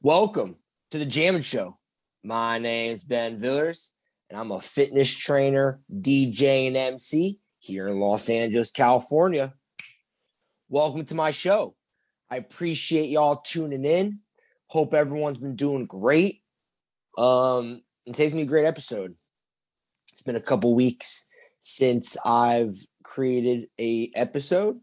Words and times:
Welcome 0.00 0.54
to 0.92 0.98
the 0.98 1.04
Jamming 1.04 1.42
Show. 1.42 1.76
My 2.22 2.60
name 2.60 2.92
is 2.92 3.02
Ben 3.02 3.36
Villers, 3.36 3.92
and 4.30 4.38
I'm 4.38 4.52
a 4.52 4.60
fitness 4.60 5.12
trainer, 5.12 5.80
DJ, 5.92 6.68
and 6.68 6.76
MC 6.76 7.40
here 7.58 7.88
in 7.88 7.98
Los 7.98 8.30
Angeles, 8.30 8.70
California. 8.70 9.54
Welcome 10.68 11.04
to 11.06 11.16
my 11.16 11.32
show. 11.32 11.74
I 12.30 12.36
appreciate 12.36 13.08
y'all 13.08 13.40
tuning 13.40 13.84
in. 13.84 14.20
Hope 14.68 14.94
everyone's 14.94 15.38
been 15.38 15.56
doing 15.56 15.86
great. 15.86 16.42
Um, 17.18 17.82
today's 18.06 18.30
gonna 18.30 18.42
be 18.42 18.46
a 18.46 18.50
great 18.50 18.66
episode. 18.66 19.16
It's 20.12 20.22
been 20.22 20.36
a 20.36 20.40
couple 20.40 20.76
weeks 20.76 21.28
since 21.58 22.16
I've 22.24 22.76
created 23.02 23.68
a 23.80 24.12
episode, 24.14 24.78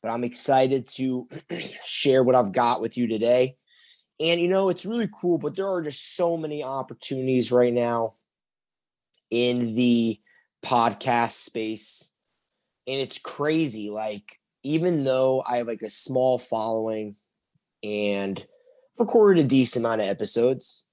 but 0.00 0.12
I'm 0.12 0.22
excited 0.22 0.86
to 0.90 1.26
share 1.84 2.22
what 2.22 2.36
I've 2.36 2.52
got 2.52 2.80
with 2.80 2.96
you 2.96 3.08
today. 3.08 3.56
And 4.20 4.40
you 4.40 4.48
know, 4.48 4.68
it's 4.68 4.84
really 4.84 5.08
cool, 5.20 5.38
but 5.38 5.56
there 5.56 5.66
are 5.66 5.82
just 5.82 6.14
so 6.14 6.36
many 6.36 6.62
opportunities 6.62 7.50
right 7.50 7.72
now 7.72 8.14
in 9.30 9.74
the 9.74 10.20
podcast 10.62 11.32
space. 11.32 12.12
And 12.86 13.00
it's 13.00 13.18
crazy. 13.18 13.88
Like, 13.88 14.38
even 14.62 15.04
though 15.04 15.42
I 15.46 15.56
have 15.56 15.66
like 15.66 15.82
a 15.82 15.90
small 15.90 16.38
following 16.38 17.16
and 17.82 18.44
recorded 18.98 19.44
a 19.44 19.48
decent 19.48 19.86
amount 19.86 20.02
of 20.02 20.08
episodes, 20.08 20.84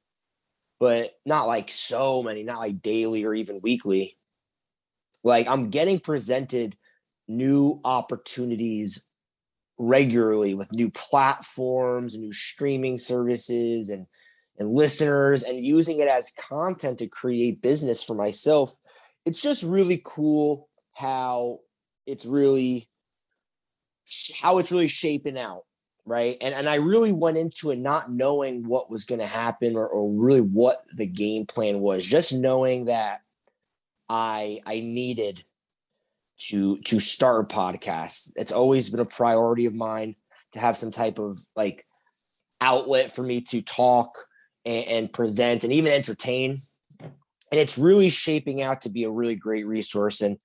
but 0.80 1.12
not 1.26 1.48
like 1.48 1.70
so 1.70 2.24
many, 2.24 2.44
not 2.44 2.60
like 2.60 2.82
daily 2.82 3.26
or 3.26 3.34
even 3.34 3.60
weekly. 3.62 4.18
Like, 5.24 5.50
I'm 5.50 5.70
getting 5.70 6.00
presented 6.00 6.78
new 7.28 7.82
opportunities 7.84 9.04
regularly 9.78 10.54
with 10.54 10.74
new 10.74 10.90
platforms, 10.90 12.18
new 12.18 12.34
streaming 12.34 12.98
services, 12.98 13.90
and 13.90 14.08
and 14.60 14.70
listeners, 14.70 15.44
and 15.44 15.64
using 15.64 16.00
it 16.00 16.08
as 16.08 16.34
content 16.50 16.98
to 17.00 17.08
create 17.08 17.62
business 17.62 18.04
for 18.04 18.16
myself. 18.16 18.76
It's 19.26 19.42
just 19.42 19.64
really 19.64 20.02
cool 20.04 20.68
how 20.96 21.60
it's 22.08 22.26
really 22.26 22.90
how 24.42 24.58
it's 24.58 24.72
really 24.72 24.88
shaping 24.88 25.38
out 25.38 25.64
right 26.06 26.38
and 26.42 26.56
and 26.56 26.68
i 26.70 26.76
really 26.76 27.12
went 27.12 27.38
into 27.38 27.70
it 27.70 27.78
not 27.78 28.10
knowing 28.10 28.66
what 28.66 28.90
was 28.90 29.06
going 29.06 29.20
to 29.20 29.28
happen 29.28 29.76
or, 29.76 29.86
or 29.86 30.12
really 30.12 30.42
what 30.42 30.84
the 30.96 31.06
game 31.06 31.46
plan 31.46 31.82
was 31.82 32.06
just 32.06 32.34
knowing 32.34 32.86
that 32.86 33.20
i 34.08 34.60
i 34.66 34.80
needed 34.80 35.44
to 36.38 36.78
to 36.80 37.00
start 37.00 37.52
a 37.52 37.56
podcast. 37.56 38.32
It's 38.36 38.52
always 38.52 38.90
been 38.90 39.00
a 39.00 39.06
priority 39.06 39.66
of 39.66 39.74
mine 39.74 40.16
to 40.54 40.60
have 40.60 40.78
some 40.78 40.92
type 40.92 41.20
of 41.20 41.40
like 41.56 41.86
outlet 42.62 43.12
for 43.12 43.24
me 43.24 43.42
to 43.42 43.62
talk 43.62 44.18
and, 44.66 44.88
and 44.88 45.14
present 45.14 45.64
and 45.64 45.74
even 45.74 45.92
entertain. 45.92 46.62
And 47.00 47.62
it's 47.62 47.78
really 47.78 48.10
shaping 48.10 48.62
out 48.62 48.82
to 48.82 48.90
be 48.90 49.04
a 49.04 49.10
really 49.10 49.36
great 49.36 49.66
resource 49.66 50.22
and 50.22 50.38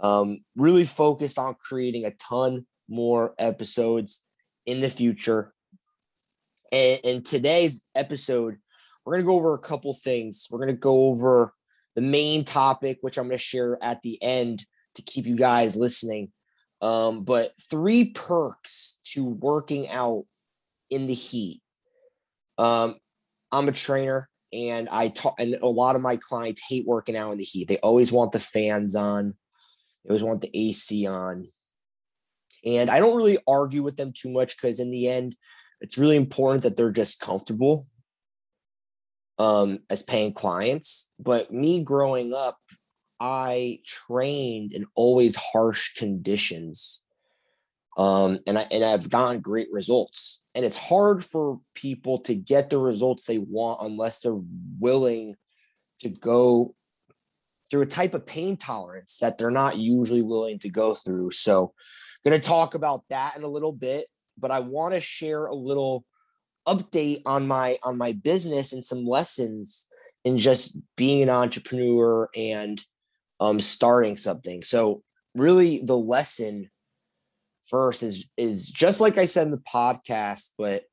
um, 0.00 0.40
really 0.56 0.84
focused 0.84 1.38
on 1.38 1.56
creating 1.60 2.04
a 2.06 2.12
ton 2.12 2.66
more 2.88 3.34
episodes 3.38 4.24
in 4.66 4.80
the 4.80 4.88
future. 4.88 5.52
And 6.72 7.00
in 7.04 7.22
today's 7.22 7.84
episode, 7.94 8.56
we're 9.04 9.14
going 9.14 9.24
to 9.24 9.30
go 9.30 9.36
over 9.36 9.54
a 9.54 9.58
couple 9.58 9.94
things. 9.94 10.48
We're 10.50 10.58
going 10.58 10.74
to 10.74 10.80
go 10.80 11.08
over 11.08 11.52
the 11.96 12.02
main 12.02 12.44
topic, 12.44 12.98
which 13.00 13.18
I'm 13.18 13.24
going 13.24 13.38
to 13.38 13.42
share 13.42 13.78
at 13.82 14.02
the 14.02 14.22
end 14.22 14.64
to 14.98 15.10
keep 15.10 15.26
you 15.26 15.36
guys 15.36 15.76
listening. 15.76 16.30
Um, 16.80 17.24
but 17.24 17.52
three 17.70 18.10
perks 18.10 19.00
to 19.12 19.24
working 19.24 19.88
out 19.88 20.24
in 20.90 21.06
the 21.06 21.14
heat. 21.14 21.60
Um, 22.56 22.96
I'm 23.50 23.68
a 23.68 23.72
trainer 23.72 24.28
and 24.52 24.88
I 24.90 25.08
talk, 25.08 25.34
and 25.38 25.54
a 25.54 25.66
lot 25.66 25.96
of 25.96 26.02
my 26.02 26.16
clients 26.16 26.62
hate 26.68 26.86
working 26.86 27.16
out 27.16 27.32
in 27.32 27.38
the 27.38 27.44
heat. 27.44 27.68
They 27.68 27.78
always 27.78 28.12
want 28.12 28.32
the 28.32 28.40
fans 28.40 28.94
on, 28.94 29.34
they 30.04 30.10
always 30.10 30.22
want 30.22 30.40
the 30.42 30.50
AC 30.54 31.06
on. 31.06 31.48
And 32.64 32.90
I 32.90 32.98
don't 32.98 33.16
really 33.16 33.38
argue 33.46 33.82
with 33.82 33.96
them 33.96 34.12
too 34.12 34.30
much 34.30 34.56
because 34.56 34.80
in 34.80 34.90
the 34.90 35.08
end, 35.08 35.36
it's 35.80 35.98
really 35.98 36.16
important 36.16 36.64
that 36.64 36.76
they're 36.76 36.90
just 36.90 37.20
comfortable 37.20 37.86
um, 39.38 39.78
as 39.90 40.02
paying 40.02 40.32
clients. 40.32 41.10
But 41.18 41.52
me 41.52 41.84
growing 41.84 42.32
up, 42.34 42.56
I 43.20 43.80
trained 43.84 44.72
in 44.72 44.86
always 44.94 45.36
harsh 45.36 45.94
conditions. 45.94 47.02
Um, 47.96 48.38
and 48.46 48.58
I 48.58 48.66
and 48.70 48.84
I've 48.84 49.10
gotten 49.10 49.40
great 49.40 49.68
results. 49.72 50.40
And 50.54 50.64
it's 50.64 50.76
hard 50.76 51.24
for 51.24 51.60
people 51.74 52.20
to 52.20 52.34
get 52.34 52.70
the 52.70 52.78
results 52.78 53.26
they 53.26 53.38
want 53.38 53.80
unless 53.82 54.20
they're 54.20 54.40
willing 54.78 55.36
to 56.00 56.08
go 56.08 56.74
through 57.70 57.82
a 57.82 57.86
type 57.86 58.14
of 58.14 58.26
pain 58.26 58.56
tolerance 58.56 59.18
that 59.18 59.36
they're 59.36 59.50
not 59.50 59.76
usually 59.76 60.22
willing 60.22 60.58
to 60.60 60.70
go 60.70 60.94
through. 60.94 61.30
So 61.32 61.74
going 62.24 62.40
to 62.40 62.46
talk 62.46 62.74
about 62.74 63.02
that 63.10 63.36
in 63.36 63.42
a 63.42 63.48
little 63.48 63.72
bit, 63.72 64.06
but 64.38 64.50
I 64.50 64.60
want 64.60 64.94
to 64.94 65.00
share 65.00 65.46
a 65.46 65.54
little 65.54 66.04
update 66.66 67.22
on 67.24 67.46
my 67.48 67.78
on 67.82 67.96
my 67.96 68.12
business 68.12 68.72
and 68.72 68.84
some 68.84 69.06
lessons 69.06 69.88
in 70.24 70.38
just 70.38 70.78
being 70.96 71.22
an 71.22 71.30
entrepreneur 71.30 72.28
and 72.36 72.80
um, 73.40 73.60
starting 73.60 74.16
something. 74.16 74.62
So 74.62 75.02
really 75.34 75.82
the 75.84 75.96
lesson 75.96 76.70
first 77.68 78.02
is 78.02 78.30
is 78.36 78.68
just 78.68 79.00
like 79.00 79.18
I 79.18 79.26
said 79.26 79.46
in 79.46 79.50
the 79.50 79.58
podcast, 79.58 80.52
but 80.58 80.84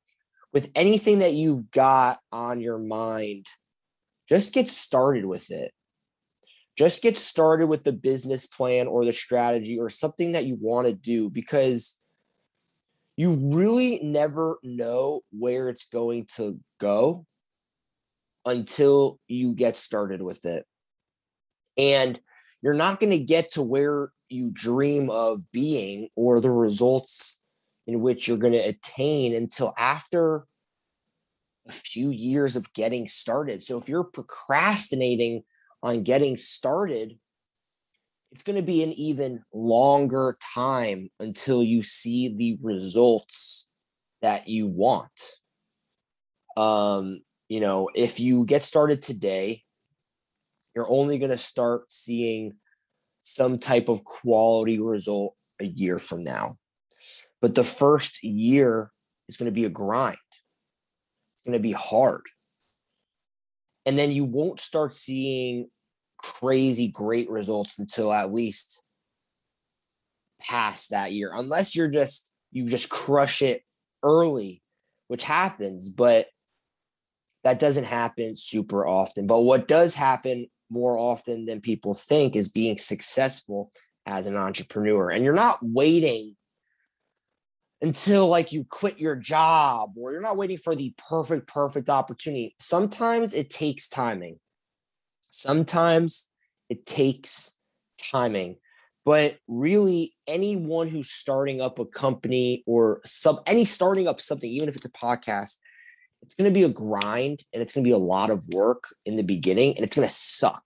with 0.52 0.70
anything 0.74 1.18
that 1.20 1.34
you've 1.34 1.70
got 1.70 2.18
on 2.32 2.60
your 2.60 2.78
mind, 2.78 3.46
just 4.28 4.54
get 4.54 4.68
started 4.68 5.24
with 5.24 5.50
it. 5.50 5.72
Just 6.76 7.02
get 7.02 7.16
started 7.16 7.68
with 7.68 7.84
the 7.84 7.92
business 7.92 8.46
plan 8.46 8.86
or 8.86 9.04
the 9.04 9.12
strategy 9.12 9.78
or 9.78 9.88
something 9.88 10.32
that 10.32 10.44
you 10.44 10.56
want 10.60 10.86
to 10.86 10.92
do 10.92 11.30
because 11.30 11.98
you 13.16 13.34
really 13.34 13.98
never 14.02 14.58
know 14.62 15.22
where 15.30 15.70
it's 15.70 15.88
going 15.88 16.26
to 16.36 16.60
go 16.78 17.24
until 18.44 19.18
you 19.26 19.54
get 19.54 19.76
started 19.76 20.20
with 20.20 20.44
it. 20.44 20.64
And 21.78 22.20
you're 22.62 22.74
not 22.74 23.00
going 23.00 23.12
to 23.12 23.18
get 23.18 23.50
to 23.52 23.62
where 23.62 24.10
you 24.28 24.50
dream 24.52 25.10
of 25.10 25.42
being 25.52 26.08
or 26.16 26.40
the 26.40 26.50
results 26.50 27.42
in 27.86 28.00
which 28.00 28.26
you're 28.26 28.36
going 28.36 28.52
to 28.52 28.58
attain 28.58 29.34
until 29.34 29.72
after 29.78 30.46
a 31.68 31.72
few 31.72 32.10
years 32.10 32.56
of 32.56 32.72
getting 32.72 33.06
started. 33.06 33.62
So 33.62 33.78
if 33.78 33.88
you're 33.88 34.04
procrastinating 34.04 35.42
on 35.82 36.02
getting 36.02 36.36
started, 36.36 37.18
it's 38.32 38.42
going 38.42 38.58
to 38.58 38.66
be 38.66 38.82
an 38.82 38.92
even 38.92 39.42
longer 39.52 40.34
time 40.54 41.10
until 41.20 41.62
you 41.62 41.82
see 41.82 42.34
the 42.34 42.58
results 42.60 43.68
that 44.22 44.48
you 44.48 44.66
want. 44.66 45.10
Um, 46.56 47.20
you 47.48 47.60
know, 47.60 47.88
if 47.94 48.18
you 48.18 48.44
get 48.44 48.62
started 48.62 49.02
today 49.02 49.62
you're 50.76 50.90
only 50.90 51.18
going 51.18 51.30
to 51.30 51.38
start 51.38 51.90
seeing 51.90 52.54
some 53.22 53.58
type 53.58 53.88
of 53.88 54.04
quality 54.04 54.78
result 54.78 55.34
a 55.58 55.64
year 55.64 55.98
from 55.98 56.22
now. 56.22 56.58
But 57.40 57.54
the 57.54 57.64
first 57.64 58.22
year 58.22 58.92
is 59.28 59.38
going 59.38 59.50
to 59.50 59.54
be 59.54 59.64
a 59.64 59.70
grind. 59.70 60.18
It's 60.32 61.46
going 61.46 61.58
to 61.58 61.62
be 61.62 61.72
hard. 61.72 62.22
And 63.86 63.98
then 63.98 64.12
you 64.12 64.24
won't 64.24 64.60
start 64.60 64.92
seeing 64.94 65.68
crazy 66.18 66.88
great 66.88 67.30
results 67.30 67.78
until 67.78 68.12
at 68.12 68.32
least 68.32 68.82
past 70.40 70.90
that 70.90 71.12
year, 71.12 71.30
unless 71.32 71.74
you're 71.74 71.88
just, 71.88 72.32
you 72.52 72.68
just 72.68 72.90
crush 72.90 73.42
it 73.42 73.62
early, 74.02 74.62
which 75.08 75.24
happens, 75.24 75.88
but 75.88 76.26
that 77.44 77.60
doesn't 77.60 77.84
happen 77.84 78.36
super 78.36 78.86
often. 78.86 79.26
But 79.26 79.40
what 79.42 79.68
does 79.68 79.94
happen 79.94 80.48
more 80.70 80.98
often 80.98 81.44
than 81.46 81.60
people 81.60 81.94
think 81.94 82.36
is 82.36 82.50
being 82.50 82.78
successful 82.78 83.70
as 84.06 84.26
an 84.26 84.36
entrepreneur. 84.36 85.10
And 85.10 85.24
you're 85.24 85.34
not 85.34 85.58
waiting 85.62 86.36
until 87.82 88.28
like 88.28 88.52
you 88.52 88.64
quit 88.64 88.98
your 88.98 89.16
job 89.16 89.92
or 89.96 90.12
you're 90.12 90.20
not 90.20 90.36
waiting 90.36 90.58
for 90.58 90.74
the 90.74 90.94
perfect 90.96 91.46
perfect 91.46 91.88
opportunity. 91.88 92.54
Sometimes 92.58 93.34
it 93.34 93.50
takes 93.50 93.88
timing. 93.88 94.38
Sometimes 95.22 96.30
it 96.68 96.86
takes 96.86 97.58
timing. 98.10 98.56
But 99.04 99.38
really 99.46 100.14
anyone 100.26 100.88
who's 100.88 101.10
starting 101.10 101.60
up 101.60 101.78
a 101.78 101.84
company 101.84 102.64
or 102.66 103.00
some 103.04 103.38
any 103.46 103.64
starting 103.64 104.08
up 104.08 104.20
something 104.20 104.50
even 104.50 104.68
if 104.68 104.76
it's 104.76 104.86
a 104.86 104.90
podcast 104.90 105.58
it's 106.26 106.34
going 106.34 106.50
to 106.50 106.54
be 106.54 106.64
a 106.64 106.68
grind 106.68 107.40
and 107.52 107.62
it's 107.62 107.72
going 107.72 107.84
to 107.84 107.88
be 107.88 107.94
a 107.94 107.98
lot 107.98 108.30
of 108.30 108.44
work 108.52 108.88
in 109.04 109.16
the 109.16 109.22
beginning 109.22 109.74
and 109.76 109.84
it's 109.84 109.94
going 109.94 110.06
to 110.06 110.12
suck. 110.12 110.64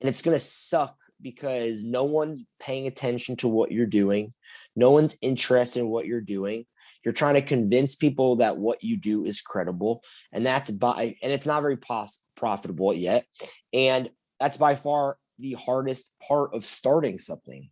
And 0.00 0.08
it's 0.08 0.22
going 0.22 0.34
to 0.34 0.42
suck 0.42 0.96
because 1.20 1.82
no 1.82 2.04
one's 2.04 2.44
paying 2.58 2.86
attention 2.86 3.36
to 3.36 3.48
what 3.48 3.70
you're 3.70 3.86
doing. 3.86 4.32
No 4.74 4.92
one's 4.92 5.18
interested 5.20 5.80
in 5.80 5.88
what 5.88 6.06
you're 6.06 6.20
doing. 6.20 6.64
You're 7.04 7.12
trying 7.12 7.34
to 7.34 7.42
convince 7.42 7.96
people 7.96 8.36
that 8.36 8.56
what 8.56 8.82
you 8.82 8.96
do 8.96 9.24
is 9.24 9.40
credible, 9.40 10.02
and 10.32 10.44
that's 10.44 10.70
by 10.70 11.16
and 11.22 11.32
it's 11.32 11.46
not 11.46 11.62
very 11.62 11.76
pos- 11.76 12.24
profitable 12.36 12.92
yet. 12.92 13.26
And 13.72 14.10
that's 14.40 14.56
by 14.56 14.74
far 14.74 15.16
the 15.38 15.52
hardest 15.52 16.14
part 16.26 16.54
of 16.54 16.64
starting 16.64 17.18
something. 17.18 17.70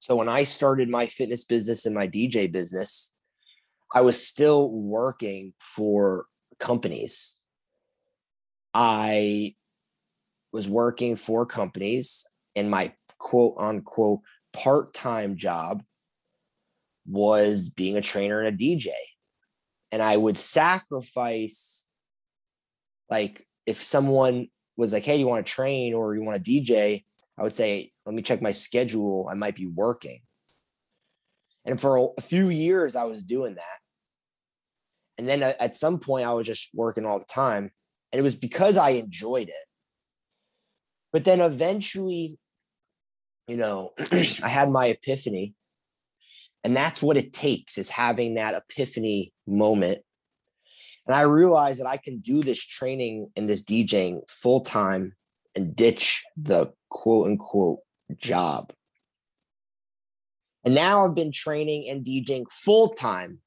So 0.00 0.16
when 0.16 0.28
I 0.28 0.44
started 0.44 0.88
my 0.88 1.06
fitness 1.06 1.44
business 1.44 1.86
and 1.86 1.94
my 1.94 2.08
DJ 2.08 2.50
business, 2.50 3.12
I 3.94 4.00
was 4.00 4.26
still 4.26 4.70
working 4.70 5.52
for 5.58 6.26
companies. 6.58 7.38
I 8.72 9.54
was 10.52 10.68
working 10.68 11.16
for 11.16 11.44
companies 11.44 12.26
and 12.56 12.70
my 12.70 12.94
quote 13.18 13.54
unquote 13.58 14.20
part-time 14.52 15.36
job 15.36 15.82
was 17.06 17.70
being 17.70 17.96
a 17.96 18.02
trainer 18.02 18.40
and 18.40 18.48
a 18.48 18.56
DJ. 18.56 18.90
And 19.90 20.00
I 20.00 20.16
would 20.16 20.38
sacrifice 20.38 21.86
like 23.10 23.46
if 23.66 23.82
someone 23.82 24.48
was 24.76 24.92
like, 24.92 25.02
"Hey, 25.02 25.16
you 25.16 25.28
want 25.28 25.46
to 25.46 25.52
train 25.52 25.92
or 25.92 26.14
you 26.14 26.22
want 26.22 26.42
to 26.42 26.50
DJ?" 26.50 27.04
I 27.36 27.42
would 27.42 27.54
say, 27.54 27.92
"Let 28.06 28.14
me 28.14 28.22
check 28.22 28.40
my 28.40 28.52
schedule. 28.52 29.28
I 29.30 29.34
might 29.34 29.54
be 29.54 29.66
working." 29.66 30.20
And 31.64 31.80
for 31.80 32.14
a 32.16 32.22
few 32.22 32.48
years 32.48 32.96
I 32.96 33.04
was 33.04 33.22
doing 33.22 33.56
that. 33.56 33.81
And 35.22 35.28
then 35.28 35.44
uh, 35.44 35.52
at 35.60 35.76
some 35.76 36.00
point 36.00 36.26
I 36.26 36.32
was 36.32 36.48
just 36.48 36.70
working 36.74 37.06
all 37.06 37.20
the 37.20 37.24
time, 37.24 37.70
and 38.10 38.18
it 38.18 38.24
was 38.24 38.34
because 38.34 38.76
I 38.76 38.90
enjoyed 38.90 39.48
it. 39.48 39.64
But 41.12 41.24
then 41.24 41.40
eventually, 41.40 42.40
you 43.46 43.56
know, 43.56 43.90
I 44.10 44.48
had 44.48 44.68
my 44.68 44.86
epiphany. 44.86 45.54
And 46.64 46.76
that's 46.76 47.00
what 47.00 47.16
it 47.16 47.32
takes 47.32 47.78
is 47.78 47.88
having 47.88 48.34
that 48.34 48.54
epiphany 48.54 49.32
moment. 49.46 50.00
And 51.06 51.14
I 51.14 51.20
realized 51.22 51.78
that 51.78 51.88
I 51.88 51.98
can 51.98 52.18
do 52.18 52.42
this 52.42 52.66
training 52.66 53.30
and 53.36 53.48
this 53.48 53.64
DJing 53.64 54.28
full 54.28 54.62
time 54.62 55.14
and 55.54 55.76
ditch 55.76 56.24
the 56.36 56.72
quote 56.88 57.28
unquote 57.28 57.78
job. 58.16 58.72
And 60.64 60.74
now 60.74 61.06
I've 61.06 61.14
been 61.14 61.30
training 61.30 61.88
and 61.88 62.04
DJing 62.04 62.50
full 62.50 62.88
time 62.88 63.38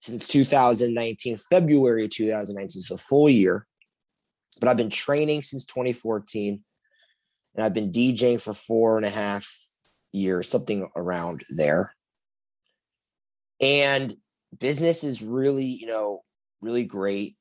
since 0.00 0.26
2019, 0.28 1.38
February 1.50 2.08
2019, 2.08 2.82
so 2.82 2.94
the 2.94 3.00
full 3.00 3.28
year. 3.28 3.66
But 4.60 4.68
I've 4.68 4.76
been 4.76 4.90
training 4.90 5.42
since 5.42 5.64
2014 5.66 6.62
and 7.54 7.64
I've 7.64 7.74
been 7.74 7.90
DJing 7.90 8.40
for 8.40 8.52
four 8.52 8.96
and 8.96 9.06
a 9.06 9.10
half 9.10 9.48
years, 10.12 10.48
something 10.48 10.88
around 10.94 11.40
there. 11.56 11.94
And 13.60 14.14
business 14.58 15.02
is 15.02 15.22
really, 15.22 15.64
you 15.64 15.86
know, 15.86 16.20
really 16.60 16.84
great. 16.84 17.36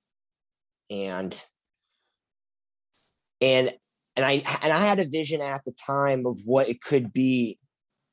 And 0.90 1.44
and 3.42 3.74
and 4.16 4.25
I 4.25 4.44
and 4.63 4.72
I 4.72 4.80
had 4.80 5.00
a 5.00 5.08
vision 5.08 5.42
at 5.42 5.66
the 5.66 5.74
time 5.74 6.25
of 6.25 6.40
what 6.46 6.69
it 6.69 6.81
could 6.81 7.12
be, 7.12 7.60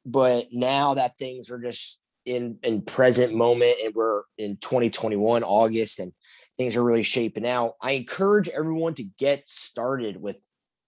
but 0.04 0.46
now 0.50 0.94
that 0.94 1.18
things 1.18 1.50
are 1.50 1.60
just 1.60 2.01
in 2.24 2.58
in 2.62 2.82
present 2.82 3.34
moment 3.34 3.74
and 3.84 3.94
we're 3.94 4.22
in 4.38 4.56
2021 4.58 5.42
August 5.42 5.98
and 5.98 6.12
things 6.58 6.76
are 6.76 6.84
really 6.84 7.02
shaping 7.02 7.46
out. 7.46 7.74
I 7.80 7.92
encourage 7.92 8.48
everyone 8.48 8.94
to 8.94 9.04
get 9.18 9.48
started 9.48 10.20
with 10.20 10.36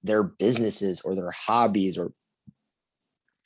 their 0.02 0.22
businesses 0.22 1.00
or 1.00 1.14
their 1.14 1.32
hobbies 1.32 1.98
or 1.98 2.12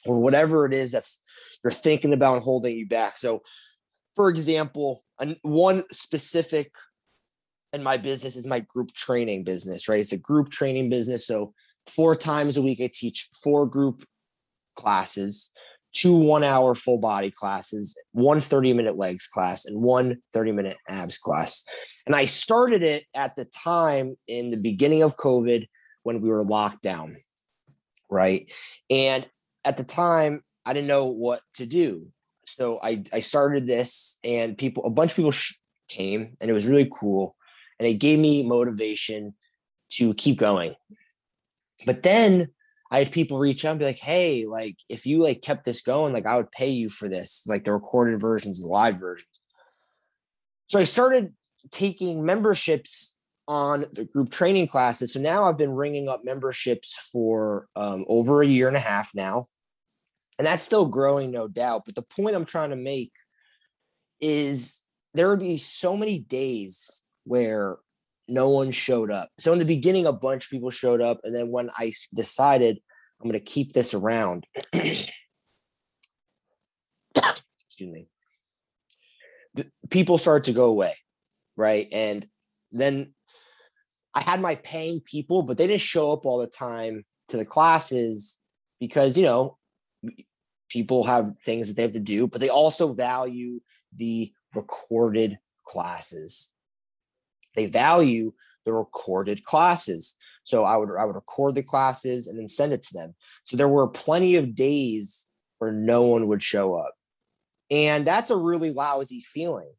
or 0.07 0.21
whatever 0.21 0.67
it 0.67 0.75
is 0.75 0.93
that's 0.93 1.21
you're 1.63 1.73
thinking 1.73 2.13
about 2.13 2.43
holding 2.43 2.77
you 2.77 2.87
back. 2.87 3.17
So, 3.17 3.43
for 4.15 4.31
example, 4.31 5.03
one 5.43 5.85
specific 5.91 6.73
in 7.73 7.83
my 7.83 7.97
business 7.97 8.37
is 8.37 8.47
my 8.47 8.61
group 8.61 8.93
training 8.93 9.45
business, 9.45 9.89
right? 9.89 10.01
It's 10.01 10.13
a 10.13 10.19
group 10.19 10.51
training 10.51 10.89
business. 10.89 11.27
So, 11.27 11.53
four 11.87 12.15
times 12.15 12.57
a 12.57 12.63
week, 12.63 12.81
I 12.81 12.91
teach 12.93 13.29
four 13.43 13.67
group 13.67 14.05
classes, 14.77 15.53
two 15.99 16.17
one 16.17 16.45
hour 16.45 16.75
full 16.75 16.99
body 16.99 17.31
classes, 17.31 17.99
one 18.13 18.41
30 18.41 18.73
minute 18.73 18.97
legs 18.97 19.27
class, 19.27 19.65
and 19.65 19.83
one 19.83 20.19
30 20.33 20.53
minute 20.53 20.77
abs 20.89 21.19
class. 21.19 21.65
And 22.07 22.15
I 22.15 22.25
started 22.25 22.83
it 22.83 23.05
at 23.15 23.35
the 23.35 23.47
time 23.47 24.17
in 24.29 24.51
the 24.51 24.57
beginning 24.57 25.03
of 25.03 25.17
COVID 25.17 25.67
when 26.05 26.21
we 26.21 26.29
were 26.29 26.45
locked 26.45 26.83
down, 26.83 27.17
right? 28.09 28.51
And 28.89 29.29
at 29.65 29.77
the 29.77 29.85
time, 29.85 30.43
I 30.65 30.73
didn't 30.73 30.87
know 30.87 31.07
what 31.07 31.41
to 31.55 31.67
do. 31.67 32.13
So 32.47 32.79
I, 32.83 33.03
I 33.13 33.21
started 33.21 33.67
this, 33.67 34.19
and 34.25 34.57
people, 34.57 34.85
a 34.87 34.91
bunch 34.91 35.11
of 35.11 35.17
people 35.17 35.33
sh- 35.33 35.55
came, 35.89 36.35
and 36.41 36.49
it 36.49 36.55
was 36.55 36.69
really 36.69 36.91
cool. 36.99 37.37
And 37.79 37.87
it 37.87 37.95
gave 37.95 38.19
me 38.19 38.47
motivation 38.47 39.35
to 39.93 40.15
keep 40.15 40.39
going. 40.39 40.75
But 41.85 42.03
then 42.03 42.49
I 42.91 43.01
had 43.01 43.13
people 43.13 43.39
reach 43.39 43.65
out 43.65 43.73
and 43.73 43.79
be 43.79 43.85
like, 43.85 43.99
hey, 43.99 44.47
like 44.47 44.77
if 44.89 45.05
you 45.07 45.23
like 45.23 45.43
kept 45.43 45.65
this 45.65 45.83
going, 45.83 46.15
like 46.15 46.27
I 46.27 46.37
would 46.37 46.51
pay 46.51 46.71
you 46.71 46.89
for 46.89 47.09
this, 47.09 47.45
like 47.47 47.65
the 47.65 47.73
recorded 47.73 48.21
versions, 48.21 48.61
the 48.61 48.67
live 48.67 48.97
versions. 48.97 49.29
So 50.69 50.79
I 50.79 50.85
started 50.85 51.35
taking 51.71 52.25
memberships 52.25 53.17
on 53.47 53.87
the 53.93 54.05
group 54.05 54.31
training 54.31 54.69
classes. 54.69 55.13
So 55.13 55.21
now 55.21 55.45
I've 55.45 55.59
been 55.59 55.73
ringing 55.73 56.09
up 56.09 56.25
memberships 56.25 56.95
for 57.13 57.67
um, 57.77 58.05
over 58.09 58.43
a 58.43 58.47
year 58.47 58.69
and 58.69 58.77
a 58.77 58.81
half 58.81 59.11
now. 59.15 59.47
And 60.39 60.47
that's 60.47 60.63
still 60.63 60.87
growing, 60.87 61.31
no 61.31 61.49
doubt. 61.49 61.83
But 61.85 61.95
the 61.95 62.03
point 62.03 62.37
I'm 62.37 62.45
trying 62.45 62.71
to 62.71 62.77
make 62.77 63.13
is 64.21 64.85
there 65.15 65.29
would 65.29 65.41
be 65.41 65.59
so 65.59 65.97
many 65.97 66.21
days 66.21 67.03
where 67.25 67.79
no 68.29 68.51
one 68.51 68.71
showed 68.71 69.11
up. 69.11 69.31
So 69.39 69.53
in 69.53 69.59
the 69.59 69.65
beginning, 69.65 70.07
a 70.07 70.13
bunch 70.13 70.45
of 70.45 70.51
people 70.51 70.71
showed 70.71 71.01
up. 71.01 71.21
And 71.25 71.35
then 71.35 71.51
when 71.51 71.71
I 71.77 71.93
decided 72.15 72.79
I'm 73.21 73.29
going 73.29 73.39
to 73.39 73.45
keep 73.45 73.73
this 73.73 73.95
around, 73.95 74.47
excuse 74.73 75.09
me, 77.81 78.07
the, 79.55 79.71
people 79.91 80.19
started 80.19 80.45
to 80.45 80.53
go 80.53 80.67
away. 80.67 80.93
Right. 81.57 81.89
And 81.93 82.27
then 82.71 83.15
I 84.15 84.21
had 84.21 84.41
my 84.41 84.57
paying 84.57 85.01
people, 85.01 85.43
but 85.43 85.59
they 85.59 85.67
didn't 85.67 85.81
show 85.81 86.13
up 86.13 86.27
all 86.27 86.39
the 86.39 86.47
time 86.47 87.03
to 87.29 87.37
the 87.37 87.45
classes 87.45 88.39
because, 88.79 89.17
you 89.17 89.25
know, 89.25 89.57
people 90.69 91.05
have 91.05 91.33
things 91.45 91.69
that 91.69 91.77
they 91.77 91.83
have 91.83 91.93
to 91.93 92.01
do, 92.01 92.29
but 92.29 92.41
they 92.41 92.49
also 92.49 92.93
value 92.93 93.61
the 93.97 94.33
recorded 94.55 95.39
classes. 95.65 96.53
They 97.59 97.67
value 97.67 98.31
the 98.65 98.73
recorded 98.73 99.43
classes. 99.43 100.15
So 100.45 100.63
I 100.63 100.77
would 100.77 100.91
I 100.97 101.05
would 101.05 101.17
record 101.17 101.57
the 101.57 101.63
classes 101.65 102.29
and 102.29 102.39
then 102.39 102.47
send 102.47 102.73
it 102.73 102.83
to 102.83 102.95
them. 102.95 103.17
So 103.43 103.57
there 103.57 103.69
were 103.69 103.89
plenty 103.89 104.37
of 104.37 104.55
days 104.55 105.27
where 105.59 105.73
no 105.73 106.03
one 106.03 106.29
would 106.29 106.41
show 106.41 106.77
up. 106.77 106.95
And 107.69 108.07
that's 108.07 108.31
a 108.31 108.37
really 108.37 108.71
lousy 108.71 109.23
feeling. 109.23 109.73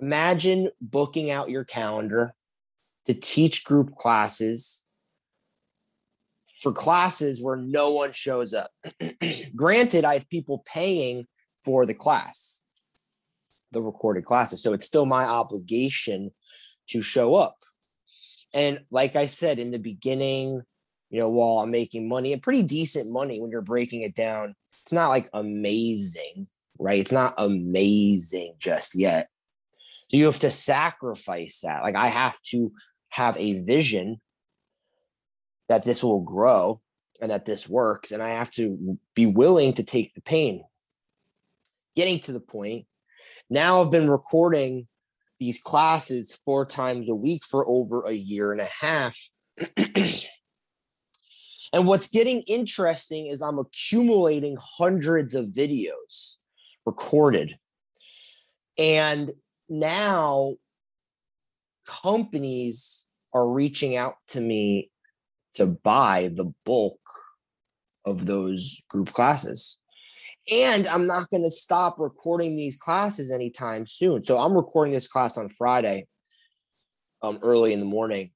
Imagine 0.00 0.70
booking 0.80 1.30
out 1.30 1.50
your 1.50 1.64
calendar 1.64 2.32
to 3.04 3.12
teach 3.12 3.62
group 3.64 3.94
classes 3.96 4.86
for 6.62 6.72
classes 6.72 7.42
where 7.42 7.56
no 7.56 7.90
one 7.90 8.12
shows 8.12 8.54
up. 8.54 8.70
Granted, 9.54 10.06
I 10.06 10.14
have 10.14 10.30
people 10.30 10.62
paying 10.64 11.26
for 11.62 11.84
the 11.84 11.94
class, 11.94 12.62
the 13.70 13.82
recorded 13.82 14.24
classes. 14.24 14.62
So 14.62 14.72
it's 14.72 14.86
still 14.86 15.04
my 15.04 15.24
obligation 15.24 16.30
to 16.90 17.02
show 17.02 17.34
up. 17.34 17.56
And 18.52 18.80
like 18.90 19.16
I 19.16 19.26
said 19.26 19.58
in 19.58 19.70
the 19.70 19.78
beginning, 19.78 20.62
you 21.10 21.18
know, 21.18 21.28
while 21.28 21.58
I'm 21.58 21.70
making 21.70 22.08
money 22.08 22.32
and 22.32 22.42
pretty 22.42 22.62
decent 22.62 23.10
money 23.10 23.40
when 23.40 23.50
you're 23.50 23.62
breaking 23.62 24.02
it 24.02 24.14
down, 24.14 24.54
it's 24.82 24.92
not 24.92 25.08
like 25.08 25.28
amazing, 25.32 26.46
right? 26.78 27.00
It's 27.00 27.12
not 27.12 27.34
amazing 27.38 28.54
just 28.58 28.98
yet. 28.98 29.28
So 30.08 30.16
you 30.16 30.26
have 30.26 30.40
to 30.40 30.50
sacrifice 30.50 31.60
that. 31.60 31.82
Like 31.82 31.94
I 31.94 32.08
have 32.08 32.40
to 32.50 32.72
have 33.10 33.36
a 33.36 33.60
vision 33.60 34.20
that 35.68 35.84
this 35.84 36.02
will 36.02 36.20
grow 36.20 36.80
and 37.20 37.30
that 37.30 37.46
this 37.46 37.68
works. 37.68 38.10
And 38.10 38.22
I 38.22 38.30
have 38.30 38.50
to 38.52 38.98
be 39.14 39.26
willing 39.26 39.74
to 39.74 39.84
take 39.84 40.14
the 40.14 40.20
pain. 40.22 40.64
Getting 41.94 42.20
to 42.20 42.32
the 42.32 42.40
point, 42.40 42.86
now 43.48 43.80
I've 43.80 43.90
been 43.90 44.10
recording 44.10 44.88
these 45.40 45.60
classes 45.60 46.38
four 46.44 46.66
times 46.66 47.08
a 47.08 47.14
week 47.14 47.42
for 47.42 47.68
over 47.68 48.02
a 48.02 48.12
year 48.12 48.52
and 48.52 48.60
a 48.60 48.68
half. 48.80 49.18
and 49.76 50.26
what's 51.86 52.10
getting 52.10 52.42
interesting 52.46 53.26
is 53.26 53.42
I'm 53.42 53.58
accumulating 53.58 54.56
hundreds 54.60 55.34
of 55.34 55.46
videos 55.46 56.36
recorded. 56.84 57.56
And 58.78 59.32
now 59.68 60.54
companies 61.86 63.06
are 63.34 63.48
reaching 63.48 63.96
out 63.96 64.14
to 64.28 64.40
me 64.40 64.90
to 65.54 65.66
buy 65.66 66.30
the 66.34 66.52
bulk 66.64 67.00
of 68.06 68.26
those 68.26 68.80
group 68.88 69.12
classes. 69.12 69.78
And 70.52 70.86
I'm 70.88 71.06
not 71.06 71.30
going 71.30 71.44
to 71.44 71.50
stop 71.50 71.98
recording 71.98 72.56
these 72.56 72.76
classes 72.76 73.30
anytime 73.30 73.86
soon. 73.86 74.22
So 74.22 74.38
I'm 74.38 74.54
recording 74.54 74.92
this 74.92 75.06
class 75.06 75.38
on 75.38 75.48
Friday, 75.48 76.06
um, 77.22 77.38
early 77.42 77.72
in 77.72 77.78
the 77.78 77.86
morning, 77.86 78.32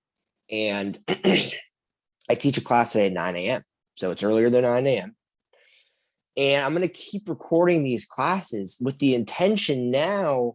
and 0.51 0.99
I 1.09 2.35
teach 2.39 2.57
a 2.57 2.63
class 2.63 2.93
today 2.93 3.07
at 3.07 3.13
9 3.13 3.37
a.m. 3.37 3.63
So 3.97 4.11
it's 4.11 4.23
earlier 4.23 4.49
than 4.49 4.63
9 4.63 4.87
a.m. 4.87 5.17
And 6.37 6.65
I'm 6.65 6.75
going 6.75 6.87
to 6.87 6.93
keep 6.93 7.29
recording 7.29 7.85
these 7.85 8.07
classes 8.07 8.79
with 8.81 8.99
the 8.99 9.15
intention 9.15 9.91
now. 9.91 10.55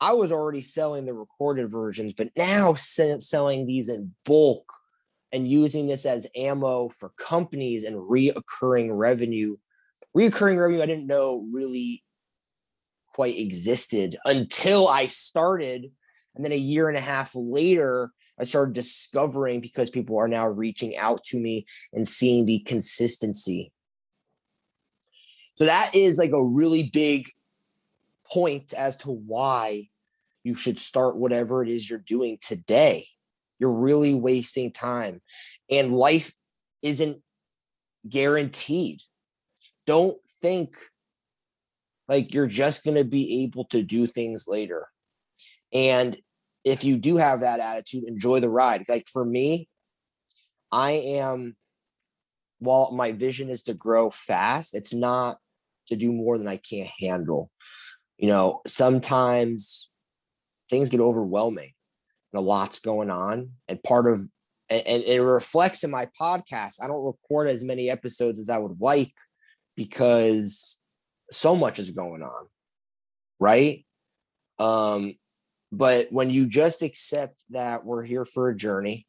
I 0.00 0.12
was 0.12 0.32
already 0.32 0.62
selling 0.62 1.06
the 1.06 1.14
recorded 1.14 1.70
versions, 1.70 2.14
but 2.14 2.30
now 2.36 2.74
selling 2.74 3.66
these 3.66 3.88
in 3.88 4.14
bulk 4.24 4.72
and 5.32 5.46
using 5.46 5.86
this 5.86 6.06
as 6.06 6.30
ammo 6.36 6.88
for 6.88 7.10
companies 7.18 7.84
and 7.84 7.96
reoccurring 7.96 8.88
revenue. 8.92 9.56
Reoccurring 10.16 10.58
revenue, 10.58 10.82
I 10.82 10.86
didn't 10.86 11.06
know 11.06 11.46
really 11.52 12.02
quite 13.14 13.38
existed 13.38 14.16
until 14.24 14.88
I 14.88 15.06
started. 15.06 15.90
And 16.34 16.44
then 16.44 16.52
a 16.52 16.56
year 16.56 16.88
and 16.88 16.96
a 16.96 17.02
half 17.02 17.32
later, 17.34 18.10
I 18.40 18.44
started 18.44 18.74
discovering 18.74 19.60
because 19.60 19.90
people 19.90 20.16
are 20.18 20.28
now 20.28 20.48
reaching 20.48 20.96
out 20.96 21.24
to 21.24 21.38
me 21.38 21.66
and 21.92 22.06
seeing 22.06 22.46
the 22.46 22.60
consistency. 22.60 23.72
So 25.54 25.66
that 25.66 25.94
is 25.94 26.18
like 26.18 26.32
a 26.32 26.44
really 26.44 26.88
big 26.90 27.28
point 28.32 28.72
as 28.72 28.96
to 28.98 29.10
why 29.10 29.88
you 30.42 30.54
should 30.54 30.78
start 30.78 31.18
whatever 31.18 31.62
it 31.62 31.68
is 31.68 31.90
you're 31.90 31.98
doing 31.98 32.38
today. 32.40 33.06
You're 33.58 33.72
really 33.72 34.14
wasting 34.14 34.72
time, 34.72 35.20
and 35.70 35.92
life 35.92 36.32
isn't 36.82 37.22
guaranteed. 38.08 39.02
Don't 39.90 40.16
think 40.40 40.76
like 42.08 42.32
you're 42.32 42.46
just 42.46 42.84
going 42.84 42.96
to 42.96 43.04
be 43.04 43.42
able 43.42 43.64
to 43.70 43.82
do 43.82 44.06
things 44.06 44.46
later. 44.46 44.86
And 45.72 46.16
if 46.64 46.84
you 46.84 46.96
do 46.96 47.16
have 47.16 47.40
that 47.40 47.58
attitude, 47.58 48.04
enjoy 48.06 48.38
the 48.38 48.48
ride. 48.48 48.84
Like 48.88 49.08
for 49.12 49.24
me, 49.24 49.68
I 50.70 50.92
am, 50.92 51.56
while 52.60 52.92
my 52.92 53.10
vision 53.10 53.48
is 53.48 53.64
to 53.64 53.74
grow 53.74 54.10
fast, 54.10 54.76
it's 54.76 54.94
not 54.94 55.38
to 55.88 55.96
do 55.96 56.12
more 56.12 56.38
than 56.38 56.46
I 56.46 56.58
can't 56.58 56.90
handle. 57.00 57.50
You 58.16 58.28
know, 58.28 58.60
sometimes 58.68 59.90
things 60.68 60.90
get 60.90 61.00
overwhelming 61.00 61.72
and 62.32 62.38
a 62.38 62.42
lot's 62.42 62.78
going 62.78 63.10
on. 63.10 63.50
And 63.66 63.82
part 63.82 64.06
of, 64.06 64.20
and, 64.68 64.86
and 64.86 65.02
it 65.02 65.20
reflects 65.20 65.82
in 65.82 65.90
my 65.90 66.06
podcast. 66.20 66.80
I 66.80 66.86
don't 66.86 67.04
record 67.04 67.48
as 67.48 67.64
many 67.64 67.90
episodes 67.90 68.38
as 68.38 68.48
I 68.48 68.58
would 68.58 68.76
like 68.80 69.14
because 69.76 70.78
so 71.30 71.56
much 71.56 71.78
is 71.78 71.90
going 71.90 72.22
on. 72.22 72.46
Right. 73.38 73.84
Um, 74.58 75.14
but 75.72 76.08
when 76.10 76.30
you 76.30 76.46
just 76.46 76.82
accept 76.82 77.44
that 77.50 77.84
we're 77.84 78.04
here 78.04 78.24
for 78.24 78.48
a 78.48 78.56
journey, 78.56 79.06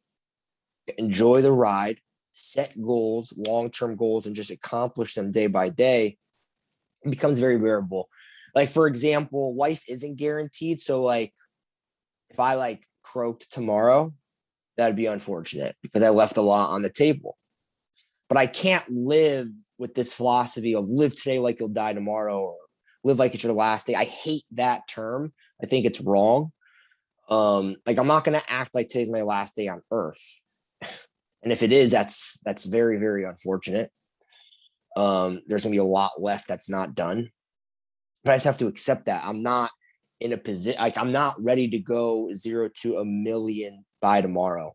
enjoy 0.98 1.42
the 1.42 1.52
ride, 1.52 2.00
set 2.32 2.76
goals, 2.80 3.34
long 3.36 3.70
term 3.70 3.96
goals, 3.96 4.28
and 4.28 4.36
just 4.36 4.52
accomplish 4.52 5.16
them 5.16 5.32
day 5.32 5.48
by 5.48 5.70
day, 5.70 6.18
it 7.04 7.10
becomes 7.10 7.40
very 7.40 7.58
bearable. 7.58 8.10
Like, 8.54 8.70
for 8.70 8.88
example, 8.88 9.56
life 9.56 9.84
isn't 9.90 10.18
guaranteed. 10.18 10.80
So, 10.80 11.02
like, 11.04 11.34
if 12.30 12.40
I 12.40 12.56
like 12.56 12.86
croaked 13.04 13.52
tomorrow, 13.52 14.14
that'd 14.78 14.96
be 14.96 15.06
unfortunate 15.08 15.76
because 15.82 16.04
I 16.04 16.10
left 16.10 16.38
a 16.38 16.42
lot 16.42 16.70
on 16.72 16.82
the 16.82 16.90
table. 16.90 17.38
But 18.32 18.38
I 18.38 18.48
can't 18.48 18.90
live 18.90 19.50
with 19.78 19.94
this 19.94 20.14
philosophy 20.14 20.74
of 20.74 20.88
live 20.88 21.18
today 21.18 21.40
like 21.40 21.60
you'll 21.60 21.68
die 21.68 21.92
tomorrow 21.92 22.40
or 22.40 22.56
live 23.04 23.20
like 23.20 23.34
it's 23.34 23.44
your 23.44 23.52
last 23.52 23.88
day. 23.88 23.94
I 23.94 24.06
hate 24.06 24.46
that 24.52 24.88
term 24.88 25.34
I 25.62 25.66
think 25.66 25.86
it's 25.86 26.00
wrong. 26.00 26.54
Um, 27.30 27.76
like 27.86 27.98
I'm 27.98 28.08
not 28.08 28.24
gonna 28.24 28.42
act 28.48 28.74
like 28.74 28.88
today's 28.88 29.12
my 29.12 29.22
last 29.22 29.58
day 29.58 29.68
on 29.68 29.82
earth. 29.92 30.46
and 31.44 31.52
if 31.52 31.62
it 31.62 31.74
is, 31.74 31.92
that's 31.92 32.40
that's 32.46 32.64
very, 32.64 33.00
very 33.00 33.26
unfortunate. 33.26 33.92
Um, 34.96 35.42
there's 35.48 35.64
gonna 35.64 35.74
be 35.74 35.80
a 35.80 35.84
lot 35.84 36.12
left 36.18 36.48
that's 36.48 36.70
not 36.70 36.96
done. 36.96 37.32
But 38.24 38.32
I 38.32 38.36
just 38.36 38.46
have 38.46 38.60
to 38.60 38.68
accept 38.68 39.08
that. 39.08 39.26
I'm 39.26 39.44
not 39.44 39.72
in 40.22 40.32
a 40.32 40.38
position 40.38 40.82
like 40.82 40.98
I'm 40.98 41.12
not 41.12 41.36
ready 41.38 41.70
to 41.72 41.80
go 41.80 42.30
zero 42.34 42.70
to 42.84 43.00
a 43.00 43.04
million 43.04 43.84
by 44.02 44.22
tomorrow. 44.22 44.72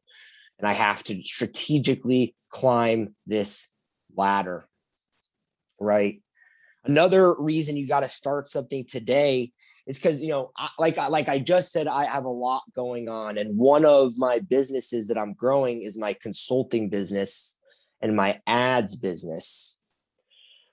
And 0.58 0.68
I 0.68 0.74
have 0.74 1.02
to 1.04 1.22
strategically 1.22 2.34
climb 2.56 3.14
this 3.26 3.70
ladder. 4.16 4.66
Right. 5.80 6.22
Another 6.84 7.34
reason 7.38 7.76
you 7.76 7.86
got 7.86 8.00
to 8.00 8.08
start 8.08 8.48
something 8.48 8.84
today 8.86 9.52
is 9.86 9.98
because 9.98 10.20
you 10.20 10.28
know, 10.28 10.52
I, 10.56 10.68
like 10.78 10.96
like 10.96 11.28
I 11.28 11.38
just 11.38 11.72
said, 11.72 11.86
I 11.86 12.06
have 12.06 12.24
a 12.24 12.30
lot 12.30 12.62
going 12.74 13.08
on, 13.08 13.36
and 13.38 13.58
one 13.58 13.84
of 13.84 14.16
my 14.16 14.38
businesses 14.38 15.08
that 15.08 15.18
I'm 15.18 15.34
growing 15.34 15.82
is 15.82 15.98
my 15.98 16.14
consulting 16.14 16.88
business 16.88 17.58
and 18.00 18.16
my 18.16 18.40
ads 18.46 18.96
business. 18.96 19.78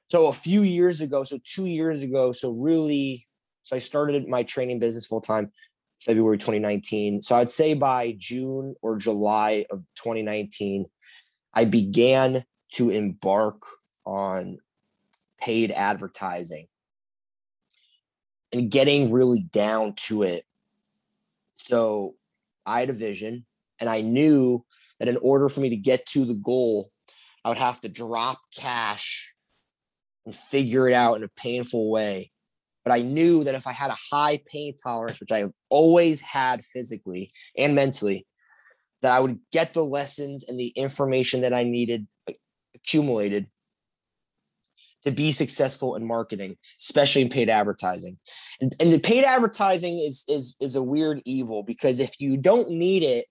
So 0.10 0.28
a 0.28 0.34
few 0.34 0.62
years 0.62 1.02
ago, 1.02 1.24
so 1.24 1.40
two 1.44 1.66
years 1.66 2.04
ago, 2.04 2.32
so 2.32 2.52
really, 2.52 3.28
so 3.64 3.76
I 3.76 3.80
started 3.80 4.28
my 4.28 4.44
training 4.44 4.80
business 4.80 5.08
full 5.08 5.22
time 5.22 5.52
February 6.00 6.38
2019. 6.38 7.22
So 7.22 7.36
I'd 7.36 7.50
say 7.50 7.74
by 7.74 8.16
June 8.18 8.76
or 8.82 8.98
July 8.98 9.66
of 9.72 9.80
2019, 9.96 10.86
I 11.54 11.66
began 11.66 12.46
to 12.74 12.90
embark 12.90 13.62
on 14.06 14.58
paid 15.40 15.72
advertising 15.72 16.68
and 18.52 18.72
getting 18.72 19.12
really 19.12 19.42
down 19.52 19.94
to 19.96 20.24
it. 20.24 20.44
So 21.56 22.16
I 22.66 22.80
had 22.80 22.90
a 22.90 22.94
vision 22.94 23.46
and 23.80 23.90
I 23.90 24.02
knew 24.02 24.66
that 25.00 25.08
in 25.08 25.18
order 25.18 25.50
for 25.50 25.60
me 25.60 25.70
to 25.70 25.76
get 25.76 26.06
to 26.08 26.26
the 26.26 26.36
goal, 26.36 26.92
I 27.44 27.50
would 27.50 27.58
have 27.58 27.82
to 27.82 27.90
drop 27.90 28.40
cash 28.56 29.34
and 30.26 30.36
figure 30.36 30.88
it 30.88 30.94
out 30.94 31.18
in 31.18 31.24
a 31.24 31.30
painful 31.30 31.90
way. 31.90 32.32
But 32.86 32.94
I 32.94 33.02
knew 33.02 33.44
that 33.44 33.56
if 33.56 33.66
I 33.68 33.72
had 33.72 33.92
a 33.92 33.98
high 34.12 34.42
pain 34.46 34.76
tolerance, 34.82 35.20
which 35.20 35.32
I 35.32 35.40
have 35.40 35.52
always 35.70 36.22
had 36.22 36.64
physically 36.64 37.32
and 37.58 37.76
mentally, 37.76 38.26
that 39.04 39.12
I 39.12 39.20
would 39.20 39.40
get 39.52 39.74
the 39.74 39.86
lessons 39.86 40.50
and 40.50 40.60
the 40.60 40.70
information 40.70 41.42
that 41.42 41.54
I 41.54 41.64
needed 41.64 42.08
accumulated 42.74 43.48
to 45.04 45.12
be 45.12 45.34
successful 45.34 45.96
in 45.96 46.08
marketing, 46.08 46.56
especially 46.80 47.22
in 47.22 47.30
paid 47.30 47.50
advertising. 47.50 48.18
And, 48.62 48.74
and 48.80 48.94
the 48.94 49.00
paid 49.00 49.26
advertising 49.26 50.00
is 50.00 50.24
is 50.28 50.56
is 50.60 50.76
a 50.76 50.84
weird 50.84 51.22
evil 51.26 51.62
because 51.62 52.00
if 52.00 52.20
you 52.20 52.38
don't 52.38 52.72
need 52.72 53.04
it, 53.04 53.26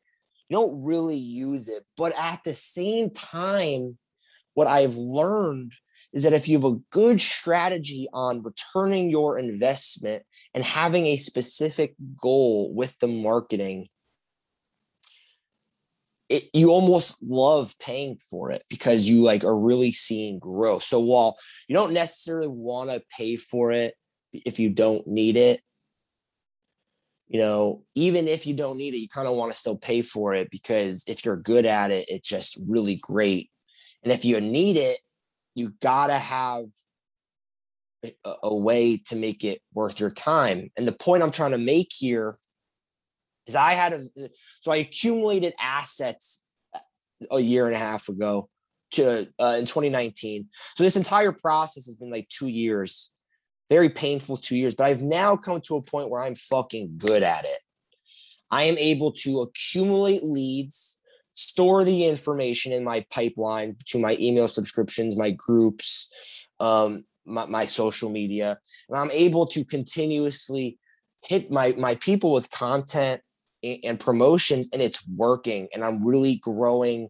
you 0.48 0.56
don't 0.56 0.84
really 0.84 1.16
use 1.16 1.68
it. 1.68 1.82
But 1.96 2.12
at 2.18 2.40
the 2.44 2.52
same 2.52 3.10
time, 3.10 3.98
what 4.54 4.66
I've 4.66 4.96
learned 4.96 5.72
is 6.12 6.24
that 6.24 6.34
if 6.34 6.46
you 6.46 6.58
have 6.58 6.70
a 6.70 6.78
good 6.90 7.22
strategy 7.22 8.06
on 8.12 8.42
returning 8.42 9.10
your 9.10 9.38
investment 9.38 10.24
and 10.52 10.62
having 10.62 11.06
a 11.06 11.16
specific 11.16 11.94
goal 12.20 12.74
with 12.74 12.98
the 12.98 13.06
marketing, 13.06 13.88
it, 16.32 16.44
you 16.54 16.70
almost 16.70 17.22
love 17.22 17.74
paying 17.78 18.16
for 18.30 18.50
it 18.50 18.62
because 18.70 19.06
you 19.06 19.22
like 19.22 19.44
are 19.44 19.56
really 19.56 19.92
seeing 19.92 20.38
growth. 20.38 20.82
So 20.82 20.98
while 20.98 21.36
you 21.68 21.76
don't 21.76 21.92
necessarily 21.92 22.48
want 22.48 22.90
to 22.90 23.02
pay 23.16 23.36
for 23.36 23.70
it 23.70 23.94
if 24.32 24.58
you 24.58 24.70
don't 24.70 25.06
need 25.06 25.36
it, 25.36 25.60
you 27.28 27.38
know, 27.38 27.84
even 27.94 28.28
if 28.28 28.46
you 28.46 28.54
don't 28.54 28.78
need 28.78 28.94
it, 28.94 28.98
you 28.98 29.08
kind 29.08 29.28
of 29.28 29.36
want 29.36 29.52
to 29.52 29.58
still 29.58 29.76
pay 29.76 30.00
for 30.00 30.34
it 30.34 30.50
because 30.50 31.04
if 31.06 31.24
you're 31.24 31.36
good 31.36 31.66
at 31.66 31.90
it, 31.90 32.06
it's 32.08 32.28
just 32.28 32.58
really 32.66 32.96
great. 32.96 33.50
And 34.02 34.12
if 34.12 34.24
you 34.24 34.40
need 34.40 34.76
it, 34.78 34.98
you 35.54 35.74
gotta 35.80 36.18
have 36.18 36.64
a, 38.04 38.34
a 38.42 38.56
way 38.56 38.96
to 39.06 39.16
make 39.16 39.44
it 39.44 39.60
worth 39.74 40.00
your 40.00 40.10
time. 40.10 40.70
And 40.78 40.88
the 40.88 40.92
point 40.92 41.22
I'm 41.22 41.30
trying 41.30 41.52
to 41.52 41.58
make 41.58 41.88
here 41.90 42.34
is 43.46 43.56
I 43.56 43.72
had 43.72 43.92
a 43.92 44.08
so 44.60 44.72
I 44.72 44.76
accumulated 44.76 45.54
assets 45.58 46.44
a 47.30 47.40
year 47.40 47.66
and 47.66 47.74
a 47.74 47.78
half 47.78 48.08
ago 48.08 48.48
to 48.92 49.28
uh, 49.38 49.56
in 49.58 49.66
2019. 49.66 50.46
So 50.76 50.84
this 50.84 50.96
entire 50.96 51.32
process 51.32 51.86
has 51.86 51.96
been 51.96 52.10
like 52.10 52.28
two 52.28 52.48
years, 52.48 53.10
very 53.70 53.88
painful 53.88 54.36
two 54.36 54.56
years. 54.56 54.74
But 54.74 54.84
I've 54.84 55.02
now 55.02 55.36
come 55.36 55.60
to 55.62 55.76
a 55.76 55.82
point 55.82 56.10
where 56.10 56.22
I'm 56.22 56.34
fucking 56.34 56.94
good 56.98 57.22
at 57.22 57.44
it. 57.44 57.58
I 58.50 58.64
am 58.64 58.76
able 58.78 59.12
to 59.12 59.40
accumulate 59.40 60.22
leads, 60.22 60.98
store 61.34 61.84
the 61.84 62.06
information 62.06 62.72
in 62.72 62.84
my 62.84 63.04
pipeline 63.10 63.76
to 63.86 63.98
my 63.98 64.16
email 64.20 64.46
subscriptions, 64.46 65.16
my 65.16 65.30
groups, 65.30 66.10
um, 66.60 67.04
my, 67.24 67.46
my 67.46 67.66
social 67.66 68.10
media, 68.10 68.58
and 68.88 68.98
I'm 68.98 69.10
able 69.10 69.46
to 69.48 69.64
continuously 69.64 70.78
hit 71.24 71.50
my 71.50 71.74
my 71.78 71.94
people 71.94 72.32
with 72.32 72.50
content 72.50 73.22
and 73.62 74.00
promotions 74.00 74.68
and 74.72 74.82
it's 74.82 75.06
working 75.08 75.68
and 75.72 75.84
i'm 75.84 76.04
really 76.04 76.36
growing 76.36 77.08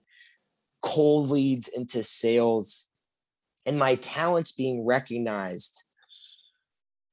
cold 0.83 1.31
leads 1.31 1.69
into 1.69 2.03
sales 2.03 2.91
and 3.65 3.79
my 3.79 3.95
talents 3.97 4.53
being 4.53 4.85
recognized. 4.85 5.85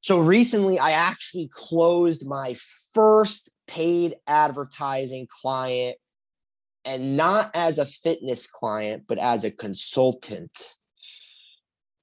So 0.02 0.20
recently, 0.20 0.80
I 0.80 0.92
actually 0.92 1.50
closed 1.52 2.28
my 2.28 2.56
first 2.94 3.52
paid 3.68 4.16
advertising 4.28 5.28
client 5.30 5.98
and 6.86 7.16
not 7.16 7.52
as 7.56 7.78
a 7.78 7.86
fitness 7.86 8.48
client, 8.48 9.04
but 9.08 9.20
as 9.20 9.44
a 9.44 9.52
consultant. 9.52 10.76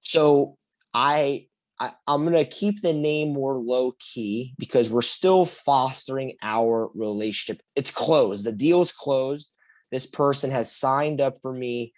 So 0.00 0.56
I, 0.94 1.48
I 1.78 1.92
am 2.08 2.24
gonna 2.24 2.44
keep 2.44 2.80
the 2.80 2.92
name 2.92 3.32
more 3.32 3.58
low 3.58 3.94
key 3.98 4.54
because 4.58 4.90
we're 4.90 5.02
still 5.02 5.44
fostering 5.44 6.34
our 6.42 6.90
relationship. 6.94 7.62
It's 7.74 7.90
closed. 7.90 8.46
The 8.46 8.52
deal's 8.52 8.92
closed. 8.92 9.52
This 9.92 10.06
person 10.06 10.50
has 10.50 10.72
signed 10.72 11.20
up 11.20 11.38
for 11.42 11.52
me 11.52 11.92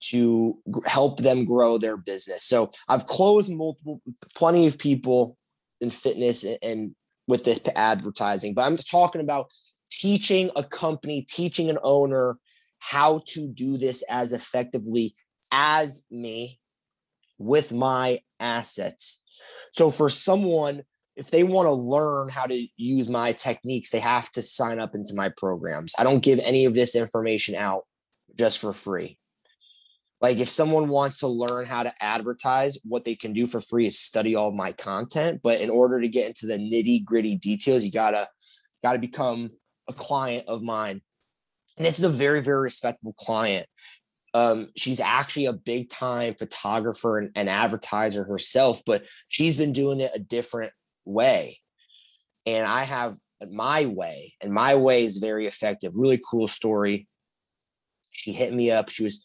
to 0.00 0.58
help 0.86 1.20
them 1.20 1.44
grow 1.44 1.76
their 1.76 1.96
business. 1.96 2.44
So 2.44 2.70
I've 2.88 3.06
closed 3.06 3.50
multiple, 3.50 4.00
plenty 4.36 4.66
of 4.66 4.78
people 4.78 5.36
in 5.80 5.90
fitness 5.90 6.44
and, 6.44 6.58
and 6.62 6.94
with 7.26 7.44
this 7.44 7.60
advertising, 7.76 8.54
but 8.54 8.62
I'm 8.62 8.76
talking 8.76 9.20
about 9.20 9.52
teaching 9.90 10.50
a 10.56 10.64
company, 10.64 11.22
teaching 11.22 11.68
an 11.68 11.78
owner 11.82 12.38
how 12.78 13.22
to 13.28 13.48
do 13.48 13.76
this 13.76 14.02
as 14.08 14.32
effectively 14.32 15.14
as 15.52 16.04
me 16.10 16.57
with 17.38 17.72
my 17.72 18.20
assets. 18.40 19.22
So 19.72 19.90
for 19.90 20.08
someone, 20.08 20.82
if 21.16 21.30
they 21.30 21.42
want 21.42 21.66
to 21.66 21.72
learn 21.72 22.28
how 22.28 22.46
to 22.46 22.66
use 22.76 23.08
my 23.08 23.32
techniques, 23.32 23.90
they 23.90 23.98
have 23.98 24.30
to 24.32 24.42
sign 24.42 24.78
up 24.78 24.94
into 24.94 25.14
my 25.14 25.30
programs. 25.36 25.94
I 25.98 26.04
don't 26.04 26.22
give 26.22 26.38
any 26.44 26.64
of 26.64 26.74
this 26.74 26.94
information 26.94 27.54
out 27.54 27.82
just 28.38 28.58
for 28.60 28.72
free. 28.72 29.18
Like 30.20 30.38
if 30.38 30.48
someone 30.48 30.88
wants 30.88 31.20
to 31.20 31.28
learn 31.28 31.66
how 31.66 31.84
to 31.84 31.92
advertise, 32.00 32.78
what 32.84 33.04
they 33.04 33.14
can 33.14 33.32
do 33.32 33.46
for 33.46 33.60
free 33.60 33.86
is 33.86 33.98
study 33.98 34.34
all 34.34 34.52
my 34.52 34.72
content. 34.72 35.40
But 35.42 35.60
in 35.60 35.70
order 35.70 36.00
to 36.00 36.08
get 36.08 36.26
into 36.26 36.46
the 36.46 36.58
nitty 36.58 37.04
gritty 37.04 37.36
details, 37.36 37.84
you 37.84 37.90
gotta 37.90 38.28
gotta 38.82 38.98
become 38.98 39.50
a 39.88 39.92
client 39.92 40.46
of 40.48 40.62
mine. 40.62 41.00
And 41.76 41.86
this 41.86 41.98
is 41.98 42.04
a 42.04 42.08
very, 42.08 42.42
very 42.42 42.60
respectable 42.60 43.14
client. 43.14 43.66
Um, 44.38 44.68
she's 44.76 45.00
actually 45.00 45.46
a 45.46 45.52
big 45.52 45.90
time 45.90 46.36
photographer 46.38 47.18
and, 47.18 47.30
and 47.34 47.48
advertiser 47.48 48.22
herself, 48.22 48.82
but 48.86 49.02
she's 49.28 49.56
been 49.56 49.72
doing 49.72 50.00
it 50.00 50.12
a 50.14 50.20
different 50.20 50.72
way. 51.04 51.58
And 52.46 52.64
I 52.64 52.84
have 52.84 53.16
my 53.50 53.86
way, 53.86 54.34
and 54.40 54.52
my 54.52 54.76
way 54.76 55.02
is 55.02 55.16
very 55.16 55.46
effective. 55.46 55.92
Really 55.96 56.20
cool 56.30 56.46
story. 56.46 57.08
She 58.12 58.30
hit 58.32 58.54
me 58.54 58.70
up. 58.70 58.90
She 58.90 59.02
was 59.02 59.20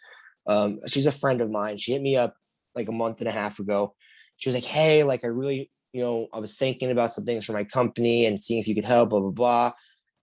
um, 0.47 0.79
she's 0.87 1.05
a 1.05 1.11
friend 1.11 1.41
of 1.41 1.51
mine. 1.51 1.77
She 1.77 1.93
hit 1.93 2.01
me 2.01 2.17
up 2.17 2.35
like 2.75 2.89
a 2.89 2.91
month 2.91 3.19
and 3.19 3.27
a 3.27 3.31
half 3.31 3.59
ago. 3.59 3.93
She 4.37 4.49
was 4.49 4.55
like, 4.55 4.65
Hey, 4.65 5.03
like 5.03 5.23
I 5.23 5.27
really, 5.27 5.69
you 5.93 6.01
know, 6.01 6.27
I 6.33 6.39
was 6.39 6.57
thinking 6.57 6.89
about 6.89 7.11
some 7.11 7.23
things 7.23 7.45
for 7.45 7.53
my 7.53 7.65
company 7.65 8.25
and 8.25 8.41
seeing 8.41 8.59
if 8.59 8.67
you 8.67 8.75
could 8.75 8.83
help, 8.83 9.11
blah, 9.11 9.19
blah, 9.19 9.29
blah. 9.29 9.71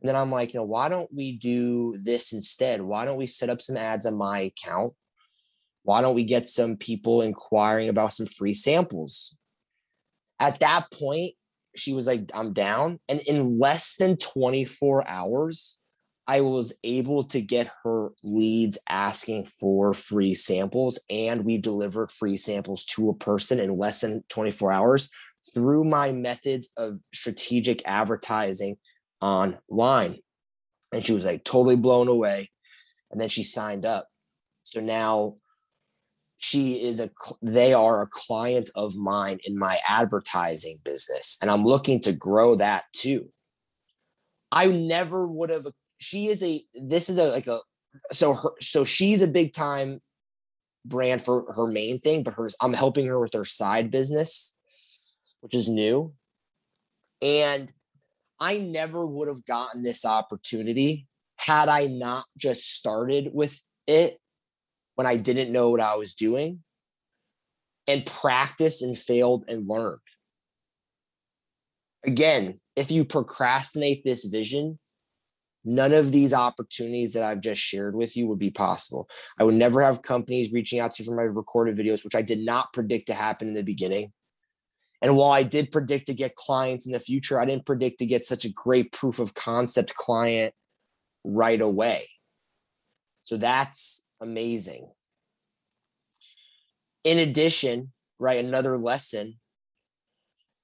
And 0.01 0.09
then 0.09 0.17
I'm 0.17 0.31
like, 0.31 0.55
you 0.55 0.61
know, 0.61 0.65
why 0.65 0.89
don't 0.89 1.13
we 1.13 1.37
do 1.37 1.95
this 2.03 2.33
instead? 2.33 2.81
Why 2.81 3.05
don't 3.05 3.19
we 3.19 3.27
set 3.27 3.51
up 3.51 3.61
some 3.61 3.77
ads 3.77 4.07
on 4.07 4.17
my 4.17 4.41
account? 4.41 4.95
Why 5.83 6.03
don't 6.03 6.15
we 6.15 6.25
get 6.25 6.49
some 6.49 6.77
people 6.77 7.23
inquiring 7.23 7.89
about 7.89 8.13
some 8.13 8.27
free 8.27 8.53
samples? 8.53 9.37
At 10.39 10.61
that 10.61 10.91
point, 10.91 11.35
she 11.77 11.93
was 11.93 12.07
like, 12.07 12.31
I'm 12.35 12.53
down. 12.53 12.99
And 13.09 13.21
in 13.21 13.59
less 13.59 13.97
than 13.97 14.17
24 14.17 15.07
hours, 15.07 15.79
I 16.27 16.43
was 16.43 16.79
able 16.85 17.25
to 17.25 17.41
get 17.41 17.73
her 17.83 18.11
leads 18.23 18.79
asking 18.89 19.47
for 19.47 19.93
free 19.93 20.35
samples, 20.35 21.05
and 21.11 21.45
we 21.45 21.59
delivered 21.59 22.13
free 22.13 22.37
samples 22.37 22.85
to 22.97 23.09
a 23.09 23.15
person 23.15 23.59
in 23.59 23.77
less 23.77 24.03
than 24.03 24.23
24 24.29 24.71
hours 24.71 25.11
through 25.53 25.85
my 25.85 26.13
methods 26.13 26.73
of 26.77 27.01
strategic 27.13 27.83
advertising 27.85 28.77
online. 29.21 30.19
And 30.93 31.05
she 31.05 31.13
was 31.13 31.25
like 31.25 31.45
totally 31.45 31.77
blown 31.77 32.09
away. 32.09 32.51
And 33.11 33.21
then 33.21 33.29
she 33.29 33.45
signed 33.45 33.87
up. 33.87 34.09
So 34.63 34.81
now 34.81 35.37
she 36.39 36.83
is 36.83 37.01
a 37.01 37.11
they 37.43 37.75
are 37.75 38.03
a 38.03 38.09
client 38.11 38.71
of 38.75 38.97
mine 38.97 39.39
in 39.45 39.59
my 39.59 39.79
advertising 39.87 40.75
business 40.87 41.37
and 41.43 41.51
i'm 41.51 41.67
looking 41.67 42.01
to 42.01 42.15
grow 42.15 42.55
that 42.55 42.85
too 42.95 43.29
i 44.51 44.67
never 44.67 45.27
would 45.27 45.51
have 45.51 45.67
she 45.99 46.29
is 46.29 46.43
a 46.43 46.65
this 46.73 47.11
is 47.11 47.19
a 47.19 47.29
like 47.29 47.47
a 47.47 47.59
so 48.11 48.33
her 48.33 48.53
so 48.59 48.87
she's 48.87 49.21
a 49.21 49.29
big 49.29 49.53
time 49.53 50.01
brand 50.85 51.23
for 51.23 51.53
her 51.53 51.67
main 51.67 51.99
thing, 51.99 52.23
but 52.23 52.35
hers 52.35 52.57
I'm 52.61 52.73
helping 52.73 53.07
her 53.07 53.21
with 53.21 53.35
her 53.35 53.45
side 53.45 53.91
business, 53.91 54.57
which 55.41 55.55
is 55.55 55.69
new. 55.69 56.15
And 57.23 57.71
I 58.41 58.57
never 58.57 59.07
would 59.07 59.29
have 59.29 59.45
gotten 59.45 59.83
this 59.83 60.05
opportunity 60.05 61.07
had 61.37 61.69
I 61.69 61.87
not 61.87 62.25
just 62.37 62.75
started 62.75 63.31
with 63.33 63.63
it 63.87 64.17
when 64.95 65.07
I 65.07 65.17
didn't 65.17 65.53
know 65.53 65.71
what 65.71 65.81
I 65.81 65.97
was 65.97 66.15
doing 66.15 66.63
and 67.87 68.05
practiced 68.07 68.83
and 68.83 68.97
failed 68.97 69.45
and 69.49 69.69
learned. 69.69 70.01
Again, 72.07 72.59
if 72.77 72.91
you 72.91 73.05
procrastinate 73.05 74.05
this 74.05 74.25
vision, 74.25 74.79
none 75.65 75.93
of 75.93 76.13
these 76.13 76.33
opportunities 76.33 77.13
that 77.13 77.23
I've 77.23 77.41
just 77.41 77.61
shared 77.61 77.95
with 77.95 78.17
you 78.17 78.27
would 78.29 78.39
be 78.39 78.51
possible. 78.51 79.09
I 79.39 79.45
would 79.45 79.55
never 79.55 79.83
have 79.83 80.03
companies 80.03 80.53
reaching 80.53 80.81
out 80.81 80.93
to 80.93 81.03
you 81.03 81.09
for 81.09 81.15
my 81.15 81.25
recorded 81.25 81.77
videos, 81.77 82.05
which 82.05 82.15
I 82.15 82.23
did 82.23 82.41
not 82.41 82.73
predict 82.73 83.09
to 83.09 83.15
happen 83.15 83.49
in 83.49 83.55
the 83.55 83.63
beginning. 83.63 84.13
And 85.03 85.17
while 85.17 85.31
I 85.31 85.43
did 85.43 85.71
predict 85.71 86.07
to 86.09 86.15
get 86.15 86.35
clients 86.35 86.87
in 86.87 86.93
the 86.93 87.01
future, 87.01 87.41
I 87.41 87.47
didn't 87.47 87.67
predict 87.67 87.99
to 88.01 88.07
get 88.07 88.25
such 88.25 88.45
a 88.45 88.53
great 88.53 88.93
proof 88.93 89.19
of 89.19 89.35
concept 89.35 89.95
client 89.95 90.55
right 91.25 91.61
away. 91.61 92.07
So 93.25 93.37
that's 93.37 94.07
amazing. 94.21 94.91
In 97.05 97.19
addition, 97.19 97.93
right, 98.19 98.45
another 98.45 98.77
lesson 98.77 99.39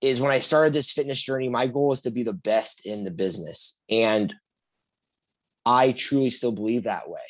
is 0.03 0.21
when 0.21 0.31
I 0.31 0.41
started 0.41 0.75
this 0.75 0.93
fitness 0.93 1.23
journey, 1.23 1.49
my 1.49 1.67
goal 1.67 1.93
is 1.93 2.03
to 2.03 2.11
be 2.11 2.23
the 2.23 2.35
best 2.35 2.85
in 2.85 3.05
the 3.05 3.11
business. 3.11 3.79
And 3.91 4.35
I 5.65 5.93
truly 5.93 6.31
still 6.31 6.53
believe 6.53 6.85
that 6.85 7.09
way. 7.09 7.21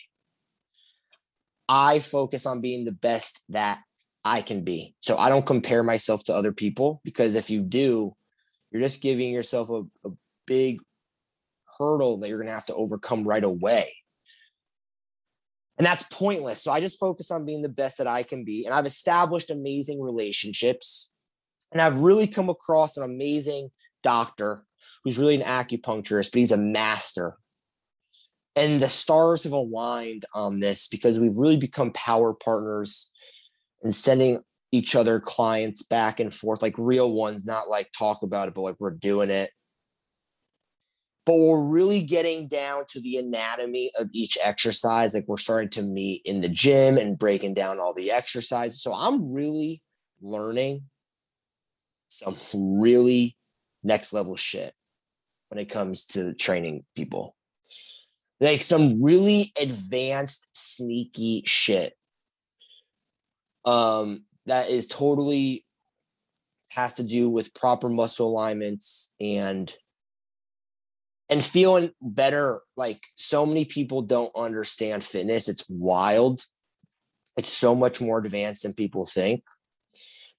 I 1.69 2.01
focus 2.01 2.47
on 2.47 2.61
being 2.61 2.85
the 2.85 2.93
best 2.93 3.43
that 3.49 3.81
I 4.27 4.43
can 4.43 4.63
be. 4.63 4.93
So 5.01 5.17
I 5.17 5.29
don't 5.29 5.47
compare 5.47 5.85
myself 5.85 6.25
to 6.25 6.35
other 6.35 6.53
people 6.53 7.01
because 7.05 7.37
if 7.37 7.49
you 7.49 7.61
do, 7.61 8.17
you're 8.71 8.83
just 8.83 9.01
giving 9.01 9.33
yourself 9.33 9.71
a, 9.71 9.83
a 10.05 10.11
big 10.49 10.81
hurdle 11.79 12.19
that 12.19 12.29
you're 12.29 12.39
going 12.39 12.49
to 12.49 12.53
have 12.53 12.67
to 12.67 12.75
overcome 12.75 13.23
right 13.23 13.45
away. 13.45 13.95
And 15.79 15.87
that's 15.87 16.05
pointless. 16.11 16.61
So 16.61 16.73
I 16.73 16.81
just 16.81 16.99
focus 16.99 17.31
on 17.31 17.47
being 17.47 17.63
the 17.63 17.69
best 17.69 17.99
that 17.99 18.09
I 18.09 18.25
can 18.25 18.45
be. 18.45 18.65
And 18.65 18.75
I've 18.75 18.87
established 18.87 19.53
amazing 19.53 20.03
relationships. 20.03 21.13
And 21.71 21.81
I've 21.81 22.01
really 22.01 22.27
come 22.27 22.49
across 22.49 22.97
an 22.97 23.05
amazing 23.05 23.71
doctor 24.03 24.65
who's 25.05 25.19
really 25.19 25.41
an 25.41 25.43
acupuncturist, 25.43 26.33
but 26.33 26.41
he's 26.41 26.53
a 26.53 26.57
master 26.57 27.37
and 28.57 28.81
the 28.81 28.89
stars 28.89 29.45
have 29.45 29.53
aligned 29.53 30.25
on 30.35 30.61
this 30.61 30.89
because 30.89 31.21
we've 31.21 31.37
really 31.37 31.59
become 31.59 31.93
power 31.93 32.33
partners 32.33 33.13
and 33.83 33.95
sending 33.95 34.41
each 34.73 34.97
other 34.97 35.21
clients 35.21 35.83
back 35.83 36.21
and 36.21 36.35
forth 36.35 36.61
like 36.61 36.75
real 36.77 37.13
ones 37.13 37.47
not 37.47 37.69
like 37.69 37.91
talk 37.97 38.23
about 38.23 38.49
it 38.49 38.55
but 38.55 38.63
like 38.63 38.77
we're 38.79 38.91
doing 38.91 39.31
it. 39.31 39.51
But 41.25 41.35
we're 41.35 41.65
really 41.65 42.03
getting 42.03 42.47
down 42.47 42.85
to 42.91 43.01
the 43.01 43.17
anatomy 43.17 43.91
of 43.99 44.09
each 44.13 44.39
exercise. 44.41 45.13
Like 45.13 45.25
we're 45.27 45.39
starting 45.39 45.71
to 45.71 45.83
meet 45.83 46.23
in 46.25 46.41
the 46.41 46.49
gym 46.49 46.99
and 46.99 47.19
breaking 47.19 47.55
down 47.55 47.81
all 47.81 47.93
the 47.93 48.13
exercises. 48.13 48.81
So 48.83 48.95
i'm 48.95 49.33
really 49.33 49.83
learning 50.21 50.83
some 52.09 52.37
really 52.81 53.37
next 53.83 54.13
level 54.13 54.37
shit 54.37 54.75
when 55.49 55.59
it 55.59 55.69
comes 55.69 56.07
to 56.07 56.35
training 56.35 56.85
people. 56.95 57.35
Like 58.41 58.63
some 58.63 59.03
really 59.03 59.53
advanced 59.61 60.49
sneaky 60.53 61.43
shit 61.47 61.95
um 63.67 64.25
that 64.47 64.71
is 64.71 64.87
totally 64.87 65.63
has 66.73 66.95
to 66.95 67.03
do 67.03 67.29
with 67.31 67.55
proper 67.55 67.89
muscle 67.89 68.29
alignments 68.29 69.13
and 69.21 69.75
and 71.29 71.43
feeling 71.43 71.91
better. 72.01 72.61
Like 72.77 73.01
so 73.17 73.45
many 73.47 73.65
people 73.65 74.03
don't 74.03 74.31
understand 74.37 75.03
fitness. 75.03 75.49
It's 75.49 75.65
wild. 75.69 76.45
It's 77.37 77.53
so 77.53 77.75
much 77.75 78.01
more 78.01 78.19
advanced 78.19 78.63
than 78.63 78.75
people 78.75 79.05
think. 79.05 79.43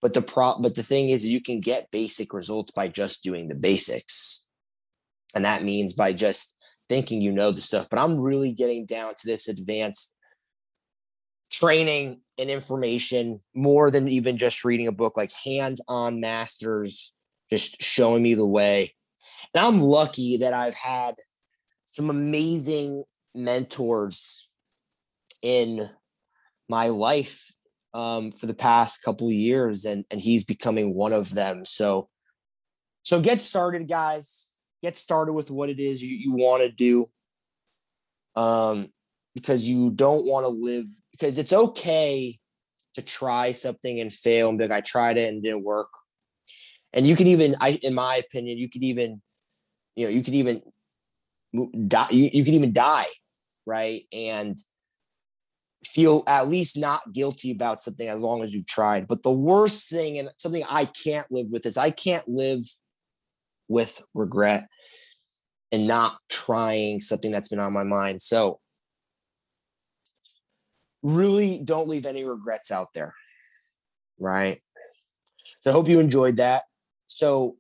But 0.02 0.14
the 0.14 0.22
pro 0.22 0.60
but 0.60 0.76
the 0.76 0.84
thing 0.84 1.10
is 1.10 1.26
you 1.26 1.42
can 1.42 1.60
get 1.60 1.92
basic 1.92 2.34
results 2.34 2.72
by 2.72 2.88
just 2.88 3.24
doing 3.24 3.48
the 3.48 3.56
basics. 3.56 4.46
And 5.36 5.44
that 5.46 5.64
means 5.64 5.94
by 5.94 6.14
just 6.14 6.56
thinking 6.88 7.22
you 7.22 7.32
know 7.32 7.52
the 7.52 7.62
stuff, 7.62 7.90
but 7.90 8.00
I'm 8.00 8.18
really 8.18 8.54
getting 8.54 8.86
down 8.86 9.14
to 9.14 9.28
this 9.28 9.50
advanced 9.50 10.16
training 11.52 12.22
and 12.38 12.50
information 12.50 13.40
more 13.56 13.90
than 13.90 14.08
even 14.08 14.38
just 14.38 14.64
reading 14.64 14.88
a 14.88 14.92
book, 14.92 15.18
like 15.18 15.32
hands 15.32 15.82
on 15.88 16.20
masters 16.20 17.14
just 17.50 17.82
showing 17.82 18.22
me 18.22 18.34
the 18.34 18.46
way. 18.46 18.94
And 19.54 19.66
I'm 19.66 19.80
lucky 19.80 20.38
that 20.38 20.54
I've 20.54 20.76
had 20.76 21.16
some 21.86 22.10
amazing 22.10 23.04
mentors 23.34 24.48
in 25.42 25.90
my 26.70 26.88
life 26.88 27.52
um, 27.94 28.32
for 28.32 28.46
the 28.46 28.54
past 28.54 29.02
couple 29.04 29.32
years, 29.32 29.86
and 29.86 30.04
and 30.12 30.20
he's 30.20 30.44
becoming 30.44 30.94
one 30.94 31.14
of 31.14 31.34
them. 31.34 31.66
So, 31.66 32.10
so 33.04 33.22
get 33.22 33.40
started, 33.40 33.88
guys. 33.88 34.54
Get 34.84 34.98
started 34.98 35.34
with 35.34 35.50
what 35.50 35.70
it 35.70 35.80
is 35.80 36.04
you, 36.04 36.16
you 36.16 36.34
want 36.34 36.62
to 36.62 36.70
do. 36.70 37.08
Um, 38.36 38.90
because 39.38 39.70
you 39.70 39.92
don't 39.92 40.26
want 40.26 40.46
to 40.46 40.50
live 40.50 40.88
because 41.12 41.38
it's 41.38 41.54
okay 41.54 42.40
to 42.96 43.04
try 43.04 43.52
something 43.52 44.00
and 44.00 44.12
fail 44.12 44.50
and 44.50 44.58
be 44.58 44.64
like, 44.64 44.72
I 44.72 44.82
tried 44.82 45.16
it 45.18 45.32
and 45.32 45.44
didn't 45.44 45.64
work. 45.64 45.90
And 46.92 47.06
you 47.06 47.16
can 47.16 47.28
even, 47.28 47.56
I, 47.62 47.80
in 47.84 47.94
my 47.94 48.16
opinion, 48.16 48.58
you 48.58 48.68
could 48.68 48.82
even, 48.82 49.22
you 49.96 50.06
know, 50.06 50.10
you 50.10 50.24
could 50.24 50.34
even 50.34 50.64
die. 51.88 52.08
You, 52.10 52.32
you 52.34 52.44
even 52.46 52.74
die, 52.74 53.06
right? 53.68 54.06
And 54.12 54.58
feel 55.86 56.24
at 56.26 56.50
least 56.50 56.76
not 56.76 57.14
guilty 57.14 57.52
about 57.52 57.80
something 57.80 58.08
as 58.08 58.18
long 58.18 58.42
as 58.42 58.52
you've 58.52 58.66
tried. 58.66 59.08
But 59.08 59.22
the 59.22 59.32
worst 59.32 59.88
thing 59.88 60.18
and 60.18 60.32
something 60.38 60.64
I 60.68 60.86
can't 60.86 61.32
live 61.32 61.52
with 61.52 61.68
is 61.68 61.78
I 61.78 61.92
can't 61.92 62.28
live 62.28 62.64
with 63.68 64.04
regret 64.16 64.68
and 65.72 65.86
not 65.86 66.18
trying 66.28 67.02
something 67.02 67.32
that's 67.32 67.50
been 67.50 67.60
on 67.60 67.74
my 67.74 67.84
mind. 67.84 68.24
So 68.24 68.60
really 71.04 71.62
don't 71.64 71.88
leave 71.88 72.06
any 72.06 72.24
regrets 72.24 72.72
out 72.72 72.94
there. 72.94 73.14
Right. 74.20 74.60
So 75.62 75.70
I 75.70 75.74
hope 75.74 75.88
you 75.88 76.00
enjoyed 76.00 76.38
that. 76.38 76.64
So 77.06 77.58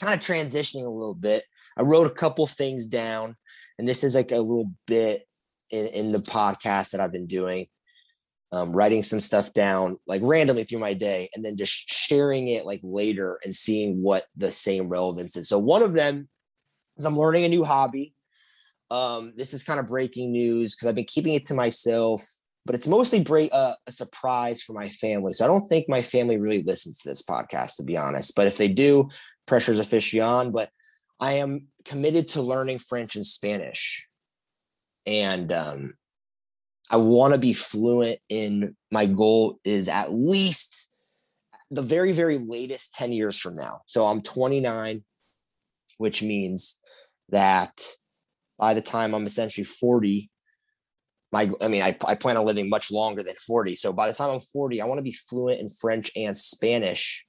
kind 0.00 0.14
of 0.14 0.20
transitioning 0.20 0.86
a 0.86 0.90
little 0.90 1.14
bit, 1.14 1.44
I 1.76 1.82
wrote 1.82 2.06
a 2.06 2.14
couple 2.14 2.46
things 2.46 2.86
down, 2.86 3.36
and 3.78 3.88
this 3.88 4.04
is 4.04 4.14
like 4.14 4.32
a 4.32 4.38
little 4.38 4.70
bit 4.86 5.24
in, 5.70 5.86
in 5.88 6.08
the 6.10 6.18
podcast 6.18 6.90
that 6.92 7.00
I've 7.00 7.12
been 7.12 7.26
doing. 7.26 7.66
Um, 8.52 8.70
writing 8.70 9.02
some 9.02 9.18
stuff 9.18 9.52
down 9.52 9.98
like 10.06 10.22
randomly 10.22 10.62
through 10.62 10.78
my 10.78 10.94
day 10.94 11.28
and 11.34 11.44
then 11.44 11.56
just 11.56 11.72
sharing 11.90 12.46
it 12.46 12.64
like 12.64 12.78
later 12.84 13.40
and 13.42 13.52
seeing 13.52 14.00
what 14.00 14.26
the 14.36 14.52
same 14.52 14.88
relevance 14.88 15.36
is. 15.36 15.48
So 15.48 15.58
one 15.58 15.82
of 15.82 15.92
them 15.92 16.28
is 16.96 17.04
I'm 17.04 17.18
learning 17.18 17.46
a 17.46 17.48
new 17.48 17.64
hobby. 17.64 18.14
Um, 18.90 19.32
this 19.36 19.54
is 19.54 19.62
kind 19.62 19.80
of 19.80 19.86
breaking 19.86 20.32
news 20.32 20.74
because 20.74 20.88
I've 20.88 20.94
been 20.94 21.04
keeping 21.04 21.34
it 21.34 21.46
to 21.46 21.54
myself, 21.54 22.24
but 22.66 22.74
it's 22.74 22.88
mostly 22.88 23.22
break, 23.22 23.50
uh, 23.52 23.74
a 23.86 23.92
surprise 23.92 24.62
for 24.62 24.72
my 24.72 24.88
family. 24.88 25.32
So 25.32 25.44
I 25.44 25.48
don't 25.48 25.66
think 25.68 25.88
my 25.88 26.02
family 26.02 26.38
really 26.38 26.62
listens 26.62 26.98
to 26.98 27.08
this 27.08 27.22
podcast, 27.22 27.76
to 27.76 27.84
be 27.84 27.96
honest. 27.96 28.34
But 28.36 28.46
if 28.46 28.56
they 28.56 28.68
do, 28.68 29.08
pressure's 29.46 29.78
officially 29.78 30.20
on. 30.20 30.52
But 30.52 30.70
I 31.18 31.34
am 31.34 31.68
committed 31.84 32.28
to 32.28 32.42
learning 32.42 32.78
French 32.78 33.16
and 33.16 33.26
Spanish 33.26 34.06
and 35.06 35.52
um, 35.52 35.94
I 36.90 36.96
want 36.96 37.34
to 37.34 37.40
be 37.40 37.52
fluent 37.52 38.20
in 38.28 38.76
my 38.90 39.06
goal 39.06 39.58
is 39.64 39.88
at 39.88 40.12
least 40.12 40.90
the 41.70 41.82
very 41.82 42.12
very 42.12 42.38
latest 42.38 42.94
10 42.94 43.12
years 43.12 43.38
from 43.38 43.56
now. 43.56 43.82
So 43.86 44.06
I'm 44.06 44.22
29 44.22 45.04
which 45.98 46.22
means 46.22 46.80
that 47.28 47.86
by 48.58 48.74
the 48.74 48.82
time 48.82 49.14
I'm 49.14 49.26
essentially 49.26 49.64
40 49.64 50.30
my 51.32 51.50
I 51.60 51.68
mean 51.68 51.82
I, 51.82 51.96
I 52.06 52.14
plan 52.14 52.36
on 52.36 52.44
living 52.44 52.68
much 52.68 52.90
longer 52.90 53.22
than 53.22 53.34
40. 53.34 53.74
So 53.76 53.92
by 53.92 54.08
the 54.08 54.14
time 54.14 54.30
I'm 54.30 54.40
40 54.40 54.80
I 54.80 54.86
want 54.86 54.98
to 54.98 55.04
be 55.04 55.12
fluent 55.12 55.60
in 55.60 55.68
French 55.68 56.10
and 56.16 56.36
Spanish. 56.36 57.26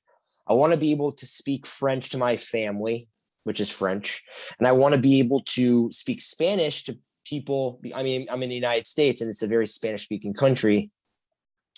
I 0.48 0.54
want 0.54 0.74
to 0.74 0.80
be 0.80 0.92
able 0.92 1.12
to 1.12 1.26
speak 1.26 1.66
French 1.66 2.10
to 2.10 2.18
my 2.18 2.36
family, 2.36 3.08
which 3.46 3.60
is 3.60 3.70
French, 3.70 4.24
and 4.60 4.68
I 4.68 4.72
want 4.74 4.94
to 4.96 5.02
be 5.02 5.20
able 5.20 5.42
to 5.42 5.92
speak 5.92 6.22
Spanish 6.22 6.84
to 6.84 6.98
people 7.26 7.82
i 7.94 8.04
mean 8.04 8.28
i'm 8.30 8.42
in 8.44 8.50
the 8.50 8.56
united 8.56 8.88
states 8.88 9.22
and 9.22 9.30
it's 9.30 9.42
a 9.42 9.48
very 9.48 9.68
spanish 9.68 10.04
speaking 10.04 10.34
country 10.34 10.90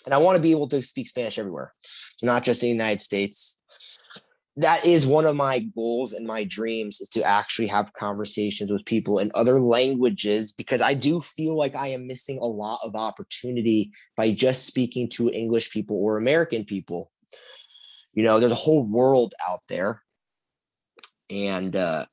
and 0.04 0.14
i 0.14 0.18
want 0.18 0.36
to 0.36 0.42
be 0.42 0.50
able 0.50 0.68
to 0.68 0.80
speak 0.82 1.08
spanish 1.08 1.38
everywhere 1.38 1.72
so 2.16 2.26
not 2.26 2.44
just 2.44 2.62
in 2.62 2.66
the 2.66 2.72
united 2.72 3.00
states 3.00 3.58
that 4.58 4.84
is 4.84 5.06
one 5.06 5.24
of 5.24 5.36
my 5.36 5.60
goals 5.76 6.12
and 6.12 6.26
my 6.26 6.42
dreams 6.44 7.00
is 7.00 7.08
to 7.08 7.22
actually 7.22 7.68
have 7.68 7.92
conversations 7.92 8.72
with 8.72 8.84
people 8.84 9.18
in 9.18 9.30
other 9.34 9.60
languages 9.60 10.52
because 10.52 10.80
i 10.80 10.94
do 10.94 11.20
feel 11.20 11.56
like 11.56 11.74
i 11.74 11.88
am 11.88 12.06
missing 12.06 12.38
a 12.38 12.46
lot 12.46 12.80
of 12.82 12.94
opportunity 12.94 13.90
by 14.16 14.30
just 14.30 14.66
speaking 14.66 15.08
to 15.08 15.30
english 15.30 15.70
people 15.70 15.96
or 15.96 16.16
american 16.18 16.64
people 16.64 17.10
you 18.12 18.22
know 18.22 18.40
there's 18.40 18.52
a 18.52 18.56
whole 18.56 18.90
world 18.90 19.34
out 19.48 19.60
there 19.68 20.02
and 21.30 21.76
uh 21.76 22.04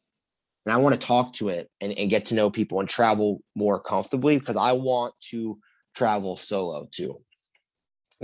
and 0.66 0.74
I 0.74 0.78
want 0.78 1.00
to 1.00 1.08
talk 1.08 1.34
to 1.34 1.50
it 1.50 1.70
and, 1.80 1.94
and 1.94 2.10
get 2.10 2.26
to 2.26 2.36
know 2.36 2.50
people 2.50 2.80
and 2.80 2.90
travel 2.90 3.42
more 3.56 3.80
comfortably 3.80 4.40
because 4.40 4.58
I 4.58 4.72
want 4.74 5.14
to 5.30 5.60
travel 5.96 6.38
solo 6.38 6.88
too. 6.92 7.14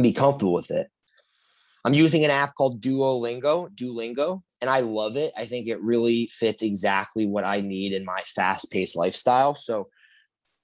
Be 0.02 0.12
comfortable 0.12 0.54
with 0.54 0.72
it. 0.72 0.88
I'm 1.84 1.94
using 1.94 2.24
an 2.24 2.32
app 2.32 2.56
called 2.56 2.82
Duolingo, 2.82 3.70
Duolingo, 3.76 4.42
and 4.62 4.70
I 4.70 4.82
love 4.82 5.18
it. 5.18 5.34
I 5.36 5.46
think 5.46 5.68
it 5.68 5.82
really 5.82 6.28
fits 6.32 6.62
exactly 6.62 7.26
what 7.26 7.44
I 7.44 7.62
need 7.62 7.94
in 7.94 8.06
my 8.06 8.20
fast-paced 8.22 8.96
lifestyle. 8.96 9.56
So 9.56 9.88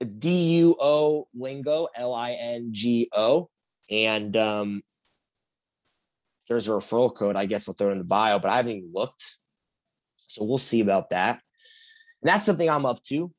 D 0.05 0.59
U 0.59 0.75
O 0.79 1.27
Lingo, 1.33 1.87
L 1.95 2.13
I 2.13 2.33
N 2.33 2.69
G 2.71 3.09
O, 3.13 3.49
and 3.89 4.37
um, 4.37 4.81
there's 6.47 6.67
a 6.67 6.71
referral 6.71 7.15
code. 7.15 7.35
I 7.35 7.45
guess 7.45 7.67
I'll 7.67 7.75
throw 7.75 7.89
it 7.89 7.93
in 7.93 7.97
the 7.97 8.03
bio, 8.03 8.39
but 8.39 8.51
I 8.51 8.57
haven't 8.57 8.77
even 8.77 8.91
looked. 8.93 9.35
So 10.27 10.43
we'll 10.43 10.57
see 10.57 10.81
about 10.81 11.09
that. 11.09 11.41
And 12.21 12.29
that's 12.29 12.45
something 12.45 12.69
I'm 12.69 12.85
up 12.85 13.01
to. 13.03 13.31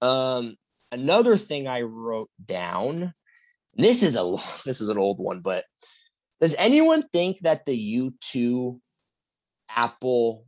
Um, 0.00 0.56
another 0.92 1.36
thing 1.36 1.66
I 1.66 1.82
wrote 1.82 2.30
down. 2.44 3.14
This 3.74 4.02
is 4.02 4.16
a 4.16 4.36
this 4.64 4.80
is 4.80 4.88
an 4.88 4.98
old 4.98 5.18
one, 5.18 5.40
but 5.40 5.64
does 6.40 6.54
anyone 6.58 7.04
think 7.12 7.40
that 7.40 7.64
the 7.66 8.12
U2 8.12 8.78
Apple 9.68 10.44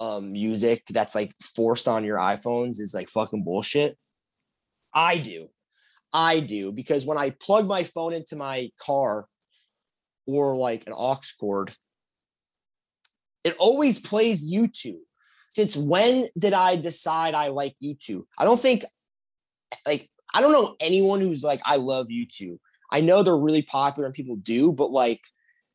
um, 0.00 0.32
music 0.32 0.82
that's 0.90 1.14
like 1.14 1.32
forced 1.40 1.88
on 1.88 2.04
your 2.04 2.18
iPhones 2.18 2.80
is 2.80 2.92
like 2.94 3.08
fucking 3.08 3.44
bullshit? 3.44 3.96
I 4.94 5.18
do. 5.18 5.48
I 6.12 6.40
do 6.40 6.72
because 6.72 7.04
when 7.04 7.18
I 7.18 7.30
plug 7.40 7.66
my 7.66 7.84
phone 7.84 8.12
into 8.12 8.36
my 8.36 8.70
car 8.80 9.26
or 10.26 10.56
like 10.56 10.86
an 10.86 10.94
aux 10.96 11.20
cord, 11.38 11.74
it 13.44 13.54
always 13.58 13.98
plays 13.98 14.50
U2 14.50 14.96
since 15.48 15.76
when 15.76 16.26
did 16.36 16.52
I 16.52 16.76
decide 16.76 17.34
I 17.34 17.48
like 17.48 17.74
U2? 17.82 18.22
I 18.38 18.44
don't 18.44 18.60
think 18.60 18.84
like 19.86 20.08
I 20.34 20.40
don't 20.40 20.52
know 20.52 20.76
anyone 20.80 21.20
who's 21.20 21.42
like 21.42 21.60
I 21.64 21.76
love 21.76 22.08
U2. 22.08 22.58
I 22.90 23.00
know 23.00 23.22
they're 23.22 23.36
really 23.36 23.62
popular 23.62 24.06
and 24.06 24.14
people 24.14 24.36
do, 24.36 24.72
but 24.72 24.90
like 24.90 25.20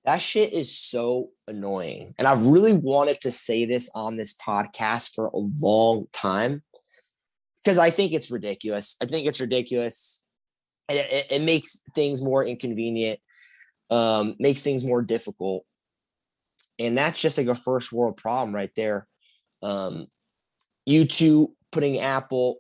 that 0.06 0.22
shit 0.22 0.54
is 0.54 0.76
so 0.76 1.30
annoying. 1.48 2.14
And 2.18 2.28
I've 2.28 2.46
really 2.46 2.74
wanted 2.74 3.22
to 3.22 3.32
say 3.32 3.66
this 3.66 3.90
on 3.96 4.16
this 4.16 4.36
podcast 4.36 5.14
for 5.14 5.28
a 5.28 5.38
long 5.38 6.08
time 6.12 6.64
because 7.64 7.78
I 7.78 7.90
think 7.90 8.12
it's 8.12 8.32
ridiculous. 8.32 8.98
I 9.02 9.06
think 9.06 9.28
it's 9.28 9.40
ridiculous. 9.40 10.24
And 10.90 11.00
it, 11.00 11.12
it, 11.12 11.28
it 11.32 11.42
makes 11.42 11.82
things 11.96 12.22
more 12.22 12.44
inconvenient, 12.44 13.20
um, 13.90 14.36
makes 14.40 14.64
things 14.64 14.84
more 14.84 15.02
difficult. 15.02 15.64
And 16.80 16.98
that's 16.98 17.20
just 17.20 17.38
like 17.38 17.48
a 17.48 17.56
first 17.56 17.94
world 17.94 18.18
problem 18.18 18.54
right 18.54 18.72
there. 18.76 19.08
Um, 19.62 20.08
U2 20.90 21.48
putting 21.72 22.00
Apple 22.00 22.58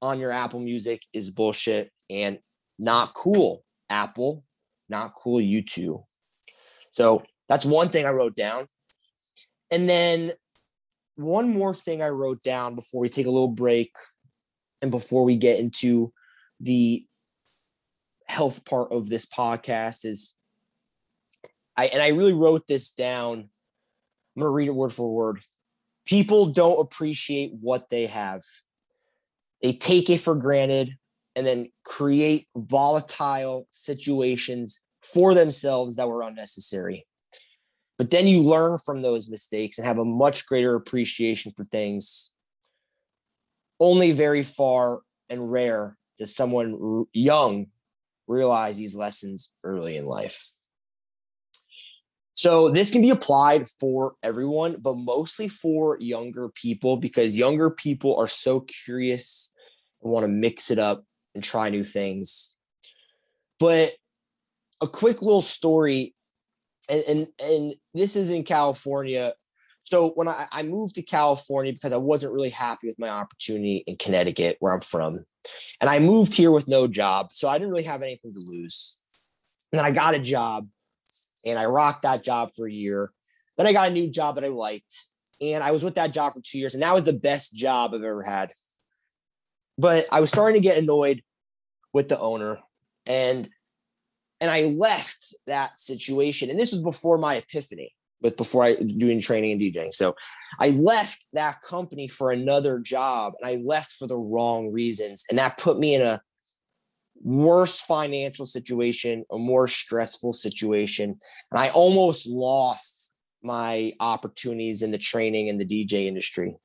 on 0.00 0.18
your 0.18 0.32
Apple 0.32 0.60
Music 0.60 1.02
is 1.12 1.30
bullshit 1.30 1.90
and 2.08 2.38
not 2.78 3.12
cool. 3.12 3.62
Apple, 3.90 4.44
not 4.88 5.14
cool. 5.14 5.40
U2. 5.40 6.02
So 6.92 7.22
that's 7.48 7.64
one 7.66 7.90
thing 7.90 8.06
I 8.06 8.10
wrote 8.10 8.36
down. 8.36 8.66
And 9.70 9.88
then 9.88 10.32
one 11.16 11.50
more 11.50 11.74
thing 11.74 12.02
I 12.02 12.08
wrote 12.08 12.42
down 12.42 12.74
before 12.74 13.02
we 13.02 13.08
take 13.08 13.26
a 13.26 13.30
little 13.30 13.48
break 13.48 13.92
and 14.80 14.90
before 14.90 15.24
we 15.24 15.36
get 15.36 15.60
into 15.60 16.12
the 16.60 17.04
health 18.26 18.64
part 18.64 18.92
of 18.92 19.08
this 19.08 19.26
podcast 19.26 20.04
is 20.04 20.34
I 21.76 21.86
and 21.86 22.02
I 22.02 22.08
really 22.08 22.32
wrote 22.32 22.66
this 22.66 22.92
down. 22.92 23.50
I'm 24.36 24.40
gonna 24.42 24.50
read 24.50 24.68
it 24.68 24.74
word 24.74 24.92
for 24.92 25.12
word 25.12 25.40
people 26.10 26.46
don't 26.46 26.80
appreciate 26.80 27.52
what 27.60 27.88
they 27.88 28.06
have. 28.06 28.42
They 29.62 29.72
take 29.72 30.10
it 30.10 30.18
for 30.18 30.34
granted 30.34 30.96
and 31.36 31.46
then 31.46 31.68
create 31.84 32.46
volatile 32.56 33.66
situations 33.70 34.80
for 35.02 35.34
themselves 35.34 35.96
that 35.96 36.08
were 36.08 36.22
unnecessary. 36.22 37.06
But 37.98 38.10
then 38.10 38.26
you 38.26 38.42
learn 38.42 38.78
from 38.78 39.02
those 39.02 39.28
mistakes 39.28 39.78
and 39.78 39.86
have 39.86 39.98
a 39.98 40.04
much 40.04 40.46
greater 40.46 40.74
appreciation 40.74 41.52
for 41.56 41.64
things. 41.64 42.32
Only 43.78 44.12
very 44.12 44.42
far 44.42 45.00
and 45.28 45.50
rare 45.50 45.96
does 46.18 46.34
someone 46.34 47.06
young 47.12 47.66
realize 48.26 48.76
these 48.76 48.94
lessons 48.94 49.50
early 49.64 49.96
in 49.96 50.06
life. 50.06 50.50
So 52.34 52.70
this 52.70 52.90
can 52.90 53.02
be 53.02 53.10
applied 53.10 53.66
for 53.78 54.14
everyone, 54.22 54.76
but 54.80 54.96
mostly 54.96 55.48
for 55.48 55.98
younger 56.00 56.48
people 56.48 56.96
because 56.96 57.36
younger 57.36 57.70
people 57.70 58.16
are 58.16 58.28
so 58.28 58.60
curious 58.60 59.52
and 60.02 60.10
want 60.10 60.24
to 60.24 60.28
mix 60.28 60.70
it 60.70 60.78
up 60.78 61.04
and 61.34 61.44
try 61.44 61.68
new 61.68 61.84
things. 61.84 62.56
But 63.58 63.92
a 64.80 64.86
quick 64.86 65.22
little 65.22 65.42
story, 65.42 66.14
and 66.88 67.02
and, 67.08 67.26
and 67.42 67.74
this 67.94 68.16
is 68.16 68.30
in 68.30 68.44
California. 68.44 69.34
So 69.82 70.10
when 70.10 70.28
I, 70.28 70.46
I 70.52 70.62
moved 70.62 70.94
to 70.96 71.02
California 71.02 71.72
because 71.72 71.92
I 71.92 71.96
wasn't 71.96 72.32
really 72.32 72.50
happy 72.50 72.86
with 72.86 72.98
my 72.98 73.08
opportunity 73.08 73.82
in 73.86 73.96
Connecticut, 73.96 74.56
where 74.60 74.72
I'm 74.72 74.80
from, 74.80 75.24
and 75.80 75.90
I 75.90 75.98
moved 75.98 76.34
here 76.34 76.50
with 76.50 76.68
no 76.68 76.86
job, 76.86 77.28
so 77.32 77.48
I 77.48 77.58
didn't 77.58 77.72
really 77.72 77.84
have 77.84 78.02
anything 78.02 78.32
to 78.34 78.40
lose. 78.40 78.98
And 79.72 79.78
then 79.78 79.86
I 79.86 79.90
got 79.90 80.14
a 80.14 80.20
job, 80.20 80.68
and 81.44 81.58
I 81.58 81.66
rocked 81.66 82.02
that 82.02 82.24
job 82.24 82.50
for 82.56 82.66
a 82.66 82.72
year. 82.72 83.12
Then 83.56 83.66
I 83.66 83.72
got 83.72 83.88
a 83.88 83.92
new 83.92 84.10
job 84.10 84.36
that 84.36 84.44
I 84.44 84.48
liked, 84.48 84.94
and 85.40 85.62
I 85.62 85.72
was 85.72 85.82
with 85.82 85.96
that 85.96 86.12
job 86.12 86.34
for 86.34 86.40
two 86.40 86.58
years, 86.58 86.74
and 86.74 86.82
that 86.82 86.94
was 86.94 87.04
the 87.04 87.12
best 87.12 87.54
job 87.54 87.92
I've 87.94 88.02
ever 88.02 88.22
had. 88.22 88.52
But 89.80 90.06
I 90.12 90.20
was 90.20 90.30
starting 90.30 90.60
to 90.60 90.68
get 90.68 90.78
annoyed 90.78 91.22
with 91.92 92.08
the 92.08 92.18
owner, 92.18 92.58
and 93.06 93.48
and 94.40 94.50
I 94.50 94.64
left 94.64 95.34
that 95.46 95.78
situation. 95.78 96.50
And 96.50 96.58
this 96.58 96.72
was 96.72 96.82
before 96.82 97.18
my 97.18 97.36
epiphany, 97.36 97.94
but 98.20 98.36
before 98.36 98.64
I 98.64 98.74
doing 98.74 99.20
training 99.20 99.52
and 99.52 99.60
DJing. 99.60 99.94
So 99.94 100.14
I 100.58 100.70
left 100.70 101.26
that 101.32 101.62
company 101.62 102.08
for 102.08 102.30
another 102.32 102.78
job 102.78 103.34
and 103.40 103.48
I 103.48 103.62
left 103.62 103.92
for 103.92 104.06
the 104.06 104.16
wrong 104.16 104.72
reasons. 104.72 105.24
And 105.28 105.38
that 105.38 105.58
put 105.58 105.78
me 105.78 105.94
in 105.94 106.02
a 106.02 106.20
worse 107.22 107.78
financial 107.80 108.46
situation, 108.46 109.24
a 109.30 109.38
more 109.38 109.68
stressful 109.68 110.32
situation. 110.32 111.18
And 111.50 111.60
I 111.60 111.68
almost 111.70 112.26
lost 112.26 113.12
my 113.42 113.92
opportunities 114.00 114.82
in 114.82 114.90
the 114.90 114.98
training 114.98 115.48
and 115.48 115.60
the 115.60 115.66
DJ 115.66 116.06
industry. 116.06 116.56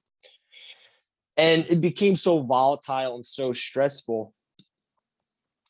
And 1.38 1.65
it 1.69 1.82
became 1.82 2.15
so 2.15 2.43
volatile 2.43 3.15
and 3.15 3.26
so 3.26 3.52
stressful. 3.52 4.34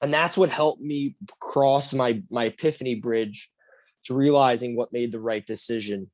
And 0.02 0.14
that's 0.14 0.38
what 0.38 0.50
helped 0.50 0.82
me 0.82 1.16
cross 1.42 1.94
my 1.94 2.20
my 2.32 2.46
epiphany 2.46 2.96
bridge 2.96 3.50
to 4.06 4.14
realizing 4.14 4.76
what 4.76 4.94
made 4.94 5.12
the 5.12 5.20
right 5.20 5.46
decision. 5.46 6.12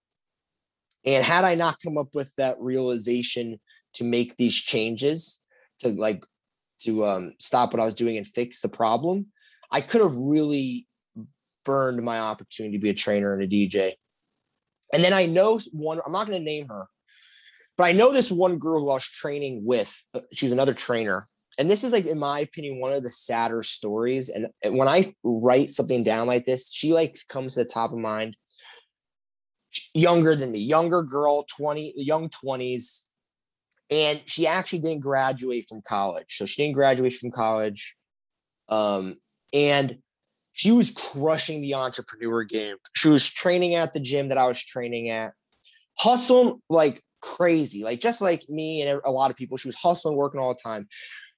And 1.06 1.26
had 1.26 1.44
i 1.44 1.56
not 1.56 1.78
come 1.84 1.98
up 1.98 2.10
with 2.14 2.34
that 2.36 2.60
realization 2.60 3.60
to 3.94 4.04
make 4.04 4.36
these 4.38 4.56
changes 4.56 5.42
to 5.80 5.90
like 5.90 6.24
to 6.82 7.06
um, 7.06 7.34
stop 7.40 7.74
what 7.74 7.82
i 7.82 7.86
was 7.86 7.96
doing 7.96 8.18
and 8.18 8.28
fix 8.28 8.62
the 8.62 8.70
problem 8.70 9.28
i 9.72 9.82
could 9.82 10.02
have 10.02 10.16
really 10.16 10.88
burned 11.66 12.02
my 12.04 12.20
opportunity 12.20 12.78
to 12.78 12.82
be 12.82 12.90
a 12.90 12.94
trainer 12.94 13.34
and 13.34 13.44
a 13.44 13.48
dj 13.48 13.94
and 14.94 15.04
then 15.04 15.14
i 15.14 15.26
know 15.26 15.60
one 15.72 16.00
i'm 16.06 16.12
not 16.12 16.28
going 16.28 16.40
to 16.40 16.44
name 16.44 16.68
her 16.68 16.88
but 17.82 17.88
i 17.88 17.94
know 17.94 18.12
this 18.12 18.32
one 18.32 18.60
girl 18.60 18.82
who 18.82 18.92
i 18.92 18.94
was 18.94 19.10
training 19.10 19.66
with 19.66 20.06
uh, 20.14 20.20
she's 20.32 20.52
another 20.52 20.76
trainer. 20.76 21.26
And 21.58 21.70
this 21.70 21.84
is 21.84 21.92
like 21.92 22.06
in 22.06 22.20
my 22.20 22.40
opinion 22.42 22.80
one 22.80 22.94
of 22.94 23.02
the 23.02 23.10
sadder 23.10 23.64
stories. 23.64 24.30
And 24.30 24.50
when 24.78 24.88
i 24.88 25.16
write 25.24 25.72
something 25.72 26.04
down 26.04 26.28
like 26.28 26.46
this 26.46 26.72
she 26.72 26.94
like 26.94 27.18
comes 27.28 27.56
to 27.56 27.64
the 27.64 27.70
top 27.70 27.92
of 27.92 27.98
mind. 27.98 28.38
Younger 29.96 30.36
than 30.36 30.52
me 30.52 30.60
younger 30.60 31.02
girl 31.02 31.48
20 31.58 31.96
young 31.98 32.30
20s 32.30 33.08
and 33.90 34.22
she 34.28 34.46
actually 34.46 34.80
didn't 34.80 35.02
graduate 35.02 35.66
from 35.68 35.82
college. 35.82 36.38
So 36.38 36.46
she 36.46 36.62
didn't 36.62 36.76
graduate 36.76 37.16
from 37.16 37.32
college. 37.32 37.96
Um 38.70 39.16
and 39.54 39.98
she 40.54 40.72
was 40.72 40.92
crushing 40.92 41.62
the 41.62 41.74
entrepreneur 41.74 42.44
game. 42.44 42.76
She 42.94 43.10
was 43.10 43.28
training 43.28 43.74
at 43.74 43.92
the 43.92 44.00
gym 44.00 44.30
that 44.30 44.38
i 44.38 44.48
was 44.48 44.64
training 44.64 45.10
at. 45.10 45.34
Hustling 45.98 46.62
like 46.70 47.02
crazy 47.22 47.84
like 47.84 48.00
just 48.00 48.22
like 48.22 48.44
me 48.50 48.82
and 48.82 49.00
a 49.06 49.12
lot 49.12 49.32
of 49.32 49.38
people 49.38 49.58
she 49.58 49.68
was 49.68 49.76
hustling 49.76 50.16
working 50.16 50.40
all 50.40 50.54
the 50.54 50.60
time 50.62 50.88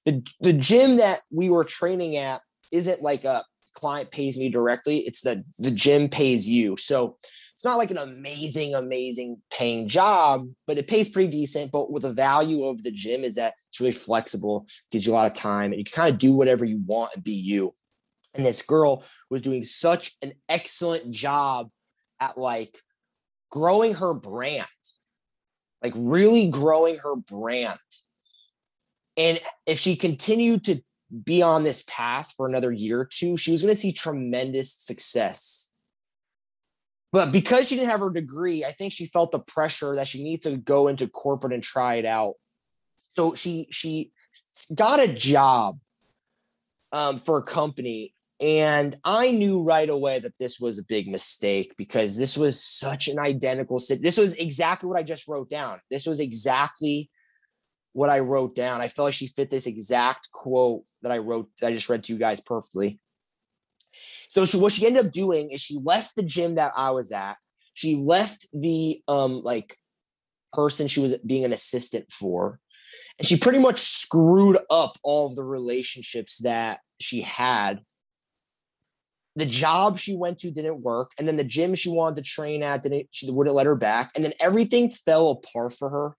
the 0.04 0.22
the 0.40 0.52
gym 0.52 0.96
that 0.96 1.20
we 1.30 1.50
were 1.50 1.64
training 1.64 2.16
at 2.16 2.40
isn't 2.72 3.02
like 3.02 3.24
a 3.24 3.42
client 3.74 4.10
pays 4.10 4.38
me 4.38 4.48
directly. 4.48 4.98
It's 4.98 5.20
the 5.20 5.42
the 5.58 5.70
gym 5.70 6.08
pays 6.08 6.48
you. 6.48 6.76
So 6.76 7.16
it's 7.54 7.64
not 7.64 7.76
like 7.76 7.90
an 7.90 7.98
amazing, 7.98 8.74
amazing 8.74 9.40
paying 9.50 9.88
job, 9.88 10.48
but 10.66 10.78
it 10.78 10.88
pays 10.88 11.08
pretty 11.08 11.30
decent. 11.30 11.72
But 11.72 11.92
with 11.92 12.02
the 12.02 12.12
value 12.12 12.64
of 12.64 12.82
the 12.82 12.90
gym 12.90 13.24
is 13.24 13.34
that 13.34 13.54
it's 13.68 13.80
really 13.80 13.92
flexible, 13.92 14.66
gives 14.90 15.06
you 15.06 15.12
a 15.12 15.14
lot 15.14 15.26
of 15.26 15.34
time, 15.34 15.72
and 15.72 15.78
you 15.78 15.84
can 15.84 15.94
kind 15.94 16.12
of 16.12 16.18
do 16.18 16.34
whatever 16.34 16.64
you 16.64 16.80
want 16.86 17.14
and 17.14 17.24
be 17.24 17.32
you. 17.32 17.74
And 18.34 18.44
this 18.44 18.62
girl 18.62 19.04
was 19.30 19.42
doing 19.42 19.62
such 19.62 20.16
an 20.22 20.32
excellent 20.48 21.10
job 21.10 21.68
at 22.20 22.36
like 22.36 22.76
growing 23.50 23.94
her 23.94 24.14
brand, 24.14 24.66
like 25.84 25.92
really 25.94 26.50
growing 26.50 26.98
her 26.98 27.14
brand 27.14 27.78
and 29.16 29.40
if 29.66 29.78
she 29.78 29.96
continued 29.96 30.64
to 30.64 30.82
be 31.24 31.42
on 31.42 31.62
this 31.62 31.84
path 31.86 32.32
for 32.36 32.46
another 32.46 32.72
year 32.72 33.00
or 33.00 33.04
two, 33.04 33.36
she 33.36 33.52
was 33.52 33.62
going 33.62 33.72
to 33.72 33.80
see 33.80 33.92
tremendous 33.92 34.72
success. 34.72 35.70
But 37.12 37.30
because 37.30 37.68
she 37.68 37.76
didn't 37.76 37.90
have 37.90 38.00
her 38.00 38.10
degree, 38.10 38.64
I 38.64 38.72
think 38.72 38.92
she 38.92 39.06
felt 39.06 39.30
the 39.30 39.38
pressure 39.38 39.94
that 39.94 40.08
she 40.08 40.24
needs 40.24 40.42
to 40.44 40.56
go 40.56 40.88
into 40.88 41.06
corporate 41.06 41.52
and 41.52 41.62
try 41.62 41.96
it 41.96 42.04
out. 42.04 42.34
So 43.10 43.34
she 43.34 43.68
she 43.70 44.10
got 44.74 44.98
a 44.98 45.12
job 45.12 45.78
um, 46.90 47.18
for 47.18 47.38
a 47.38 47.42
company, 47.42 48.13
and 48.40 48.96
I 49.04 49.30
knew 49.30 49.62
right 49.62 49.88
away 49.88 50.18
that 50.18 50.38
this 50.38 50.58
was 50.58 50.78
a 50.78 50.84
big 50.84 51.08
mistake 51.08 51.74
because 51.78 52.18
this 52.18 52.36
was 52.36 52.62
such 52.62 53.08
an 53.08 53.18
identical. 53.18 53.78
sit. 53.78 54.02
This 54.02 54.18
was 54.18 54.34
exactly 54.34 54.88
what 54.88 54.98
I 54.98 55.02
just 55.02 55.28
wrote 55.28 55.48
down. 55.48 55.80
This 55.90 56.06
was 56.06 56.20
exactly 56.20 57.10
what 57.92 58.10
I 58.10 58.18
wrote 58.18 58.56
down. 58.56 58.80
I 58.80 58.88
felt 58.88 59.06
like 59.06 59.14
she 59.14 59.28
fit 59.28 59.50
this 59.50 59.66
exact 59.66 60.30
quote 60.32 60.84
that 61.02 61.12
I 61.12 61.18
wrote 61.18 61.48
that 61.60 61.68
I 61.68 61.72
just 61.72 61.88
read 61.88 62.04
to 62.04 62.12
you 62.12 62.18
guys 62.18 62.40
perfectly. 62.40 62.98
So 64.30 64.44
she, 64.44 64.56
what 64.58 64.72
she 64.72 64.86
ended 64.86 65.06
up 65.06 65.12
doing 65.12 65.50
is 65.50 65.60
she 65.60 65.78
left 65.80 66.16
the 66.16 66.24
gym 66.24 66.56
that 66.56 66.72
I 66.76 66.90
was 66.90 67.12
at. 67.12 67.36
She 67.74 67.94
left 67.94 68.48
the 68.52 69.00
um 69.06 69.42
like 69.44 69.76
person 70.52 70.88
she 70.88 71.00
was 71.00 71.18
being 71.18 71.44
an 71.44 71.52
assistant 71.52 72.10
for. 72.10 72.58
And 73.18 73.26
she 73.26 73.36
pretty 73.36 73.60
much 73.60 73.78
screwed 73.78 74.58
up 74.70 74.92
all 75.04 75.28
of 75.28 75.36
the 75.36 75.44
relationships 75.44 76.38
that 76.38 76.80
she 77.00 77.20
had. 77.20 77.80
The 79.36 79.46
job 79.46 79.98
she 79.98 80.16
went 80.16 80.38
to 80.38 80.50
didn't 80.50 80.82
work, 80.82 81.10
and 81.18 81.26
then 81.26 81.36
the 81.36 81.44
gym 81.44 81.74
she 81.74 81.90
wanted 81.90 82.16
to 82.16 82.22
train 82.22 82.62
at 82.62 82.82
didn't 82.82 83.08
she 83.10 83.30
wouldn't 83.30 83.56
let 83.56 83.66
her 83.66 83.76
back, 83.76 84.12
and 84.14 84.24
then 84.24 84.32
everything 84.40 84.90
fell 84.90 85.30
apart 85.30 85.72
for 85.74 85.90
her 85.90 86.16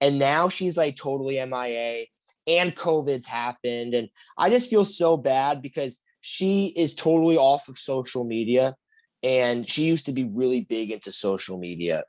and 0.00 0.18
now 0.18 0.48
she's 0.48 0.76
like 0.76 0.96
totally 0.96 1.36
MIA 1.36 2.06
and 2.46 2.74
COVID's 2.74 3.26
happened. 3.26 3.94
And 3.94 4.08
I 4.36 4.50
just 4.50 4.70
feel 4.70 4.84
so 4.84 5.16
bad 5.16 5.62
because 5.62 6.00
she 6.20 6.72
is 6.76 6.94
totally 6.94 7.36
off 7.36 7.68
of 7.68 7.78
social 7.78 8.24
media 8.24 8.74
and 9.22 9.68
she 9.68 9.84
used 9.84 10.06
to 10.06 10.12
be 10.12 10.24
really 10.24 10.62
big 10.62 10.90
into 10.90 11.12
social 11.12 11.58
media. 11.58 12.04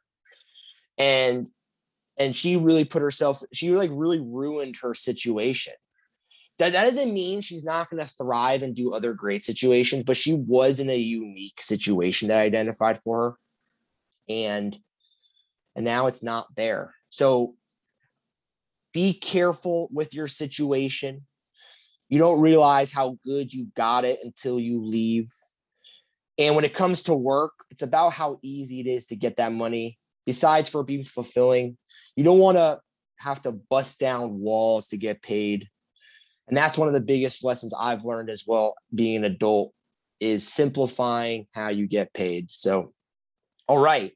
And 0.97 1.49
and 2.19 2.35
she 2.35 2.57
really 2.57 2.85
put 2.85 3.03
herself, 3.03 3.43
she 3.53 3.69
like 3.71 3.91
really 3.93 4.19
ruined 4.19 4.77
her 4.81 4.95
situation. 4.95 5.73
That, 6.59 6.73
that 6.73 6.85
doesn't 6.85 7.13
mean 7.13 7.41
she's 7.41 7.63
not 7.63 7.89
going 7.89 8.01
to 8.01 8.09
thrive 8.09 8.63
and 8.63 8.75
do 8.75 8.91
other 8.91 9.13
great 9.13 9.43
situations, 9.43 10.03
but 10.03 10.17
she 10.17 10.33
was 10.33 10.79
in 10.79 10.89
a 10.89 10.97
unique 10.97 11.61
situation 11.61 12.29
that 12.29 12.39
I 12.39 12.43
identified 12.43 12.97
for 12.97 13.17
her. 13.17 13.37
And 14.29 14.77
and 15.75 15.85
now 15.85 16.07
it's 16.07 16.23
not 16.23 16.47
there. 16.55 16.95
So 17.09 17.55
be 18.93 19.13
careful 19.13 19.89
with 19.91 20.13
your 20.15 20.27
situation. 20.27 21.27
You 22.09 22.17
don't 22.17 22.41
realize 22.41 22.91
how 22.91 23.19
good 23.23 23.53
you 23.53 23.67
got 23.75 24.03
it 24.03 24.17
until 24.23 24.59
you 24.59 24.83
leave. 24.83 25.31
And 26.39 26.55
when 26.55 26.65
it 26.65 26.73
comes 26.73 27.03
to 27.03 27.13
work, 27.13 27.53
it's 27.69 27.83
about 27.83 28.13
how 28.13 28.39
easy 28.41 28.79
it 28.79 28.87
is 28.87 29.05
to 29.07 29.15
get 29.15 29.37
that 29.37 29.53
money. 29.53 29.99
Besides 30.25 30.69
for 30.69 30.83
being 30.83 31.03
fulfilling, 31.03 31.77
you 32.15 32.23
don't 32.23 32.39
want 32.39 32.57
to 32.57 32.79
have 33.17 33.41
to 33.43 33.51
bust 33.51 33.99
down 33.99 34.39
walls 34.39 34.87
to 34.87 34.97
get 34.97 35.21
paid. 35.21 35.67
And 36.47 36.55
that's 36.55 36.77
one 36.77 36.87
of 36.87 36.93
the 36.93 37.01
biggest 37.01 37.43
lessons 37.43 37.73
I've 37.77 38.05
learned 38.05 38.29
as 38.29 38.45
well 38.47 38.75
being 38.93 39.17
an 39.17 39.23
adult 39.25 39.73
is 40.19 40.47
simplifying 40.47 41.47
how 41.51 41.69
you 41.69 41.87
get 41.87 42.13
paid. 42.13 42.47
So, 42.51 42.93
all 43.67 43.79
right. 43.79 44.13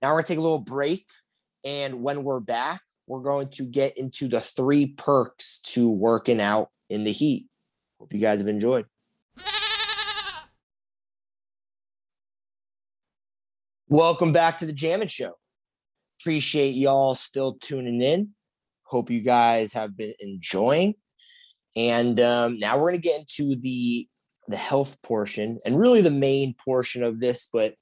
Now 0.00 0.12
we're 0.12 0.22
to 0.22 0.28
take 0.28 0.38
a 0.38 0.42
little 0.42 0.58
break. 0.58 1.06
And 1.64 2.02
when 2.02 2.24
we're 2.24 2.40
back, 2.40 2.80
we're 3.06 3.22
going 3.22 3.48
to 3.52 3.64
get 3.64 3.98
into 3.98 4.28
the 4.28 4.40
three 4.40 4.86
perks 4.86 5.60
to 5.66 5.88
working 5.88 6.40
out 6.40 6.68
in 6.88 7.04
the 7.04 7.12
heat. 7.12 7.46
Hope 7.98 8.12
you 8.12 8.20
guys 8.20 8.38
have 8.38 8.48
enjoyed. 8.48 8.86
Welcome 13.88 14.32
back 14.32 14.58
to 14.58 14.66
the 14.66 14.72
Jammin' 14.72 15.08
Show. 15.08 15.32
Appreciate 16.20 16.70
y'all 16.70 17.14
still 17.14 17.58
tuning 17.60 18.00
in. 18.00 18.30
Hope 18.84 19.10
you 19.10 19.20
guys 19.20 19.72
have 19.74 19.96
been 19.96 20.14
enjoying. 20.18 20.94
And 21.76 22.20
um, 22.20 22.58
now 22.58 22.78
we're 22.78 22.90
going 22.90 23.02
to 23.02 23.08
get 23.08 23.20
into 23.20 23.56
the 23.60 24.08
the 24.46 24.56
health 24.56 24.98
portion 25.02 25.58
and 25.64 25.78
really 25.78 26.02
the 26.02 26.10
main 26.10 26.54
portion 26.54 27.02
of 27.02 27.18
this, 27.18 27.48
but 27.50 27.74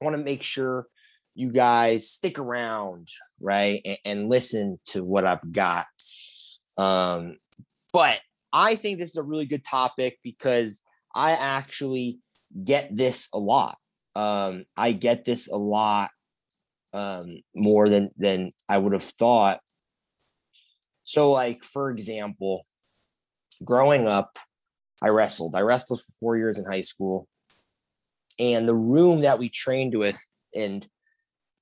I 0.00 0.04
want 0.04 0.16
to 0.16 0.22
make 0.22 0.44
sure 0.44 0.86
you 1.34 1.50
guys 1.50 2.08
stick 2.08 2.38
around, 2.38 3.08
right, 3.40 3.80
and, 3.84 3.98
and 4.04 4.28
listen 4.28 4.78
to 4.86 5.02
what 5.02 5.24
I've 5.24 5.52
got. 5.52 5.86
Um, 6.78 7.38
but 7.92 8.20
I 8.52 8.76
think 8.76 8.98
this 8.98 9.10
is 9.10 9.16
a 9.16 9.22
really 9.22 9.46
good 9.46 9.64
topic 9.64 10.18
because 10.22 10.82
I 11.14 11.32
actually 11.32 12.20
get 12.64 12.94
this 12.94 13.28
a 13.34 13.38
lot. 13.38 13.76
Um, 14.14 14.64
I 14.76 14.92
get 14.92 15.24
this 15.24 15.50
a 15.50 15.56
lot 15.56 16.10
um, 16.92 17.26
more 17.54 17.88
than 17.88 18.10
than 18.16 18.50
I 18.68 18.78
would 18.78 18.92
have 18.92 19.02
thought. 19.02 19.60
So, 21.04 21.32
like 21.32 21.62
for 21.64 21.90
example, 21.90 22.66
growing 23.64 24.06
up, 24.06 24.38
I 25.02 25.08
wrestled. 25.08 25.54
I 25.54 25.60
wrestled 25.60 26.00
for 26.00 26.12
four 26.20 26.36
years 26.36 26.58
in 26.58 26.64
high 26.64 26.82
school, 26.82 27.28
and 28.38 28.68
the 28.68 28.74
room 28.74 29.20
that 29.20 29.38
we 29.38 29.48
trained 29.48 29.96
with 29.96 30.18
and 30.54 30.86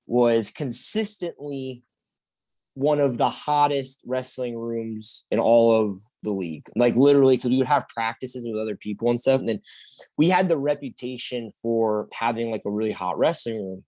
was 0.06 0.50
consistently 0.50 1.82
one 2.76 3.00
of 3.00 3.16
the 3.16 3.28
hottest 3.30 4.00
wrestling 4.04 4.54
rooms 4.54 5.24
in 5.30 5.38
all 5.38 5.72
of 5.72 5.96
the 6.22 6.30
league. 6.30 6.66
Like 6.76 6.94
literally, 6.94 7.37
because 7.37 7.50
we 7.50 7.56
would 7.56 7.66
have 7.66 7.88
practices 7.88 8.46
with 8.46 8.61
other 8.61 8.76
people 8.76 9.09
and 9.09 9.18
stuff. 9.18 9.40
And 9.40 9.48
then 9.48 9.62
we 10.18 10.28
had 10.28 10.50
the 10.50 10.59
reputation 10.59 11.50
for 11.62 12.06
having 12.12 12.50
like 12.50 12.62
a 12.66 12.70
really 12.70 12.92
hot 12.92 13.18
wrestling 13.18 13.56
room. 13.56 13.85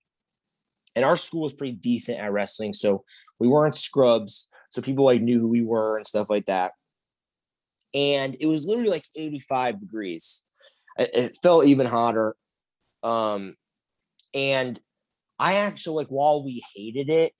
And 0.97 1.05
our 1.05 1.17
school 1.17 1.43
was 1.43 1.53
pretty 1.53 1.75
decent 1.75 2.19
at 2.19 2.33
wrestling. 2.33 2.73
So 2.73 3.05
we 3.39 3.47
weren't 3.47 3.77
scrubs. 3.77 4.49
So 4.71 4.81
people 4.81 5.05
like 5.05 5.21
knew 5.21 5.39
who 5.39 5.49
we 5.49 5.63
were 5.63 5.99
and 5.99 6.07
stuff 6.07 6.31
like 6.31 6.47
that. 6.47 6.73
And 7.95 8.37
it 8.41 8.47
was 8.47 8.65
literally 8.65 8.91
like 8.91 9.05
85 9.17 9.81
degrees. 9.81 10.45
It, 10.99 11.37
felt 11.43 11.67
even 11.67 11.87
hotter. 11.87 12.35
Um, 13.03 13.55
and 14.35 14.79
I 15.39 15.55
actually 15.57 15.97
like 15.97 16.09
while 16.09 16.45
we 16.45 16.63
hated 16.75 17.09
it, 17.09 17.33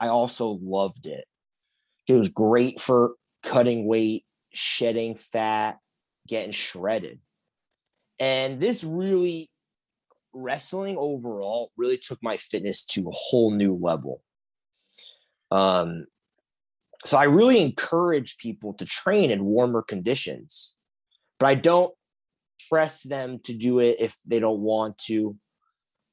I 0.00 0.08
also 0.08 0.58
loved 0.62 1.06
it. 1.06 1.24
It 2.08 2.14
was 2.14 2.30
great 2.30 2.80
for 2.80 3.12
cutting 3.42 3.86
weight, 3.86 4.24
shedding 4.52 5.14
fat, 5.14 5.78
getting 6.26 6.52
shredded. 6.52 7.20
And 8.18 8.60
this 8.60 8.82
really, 8.82 9.50
wrestling 10.34 10.96
overall, 10.98 11.70
really 11.76 11.98
took 11.98 12.18
my 12.22 12.36
fitness 12.36 12.84
to 12.86 13.02
a 13.02 13.12
whole 13.12 13.50
new 13.50 13.74
level. 13.74 14.22
Um, 15.50 16.06
so 17.04 17.18
I 17.18 17.24
really 17.24 17.60
encourage 17.60 18.36
people 18.38 18.74
to 18.74 18.84
train 18.84 19.30
in 19.30 19.44
warmer 19.44 19.82
conditions, 19.82 20.76
but 21.38 21.46
I 21.46 21.54
don't 21.56 21.92
press 22.68 23.02
them 23.02 23.40
to 23.44 23.54
do 23.54 23.80
it 23.80 23.96
if 23.98 24.16
they 24.26 24.38
don't 24.38 24.60
want 24.60 24.98
to, 24.98 25.36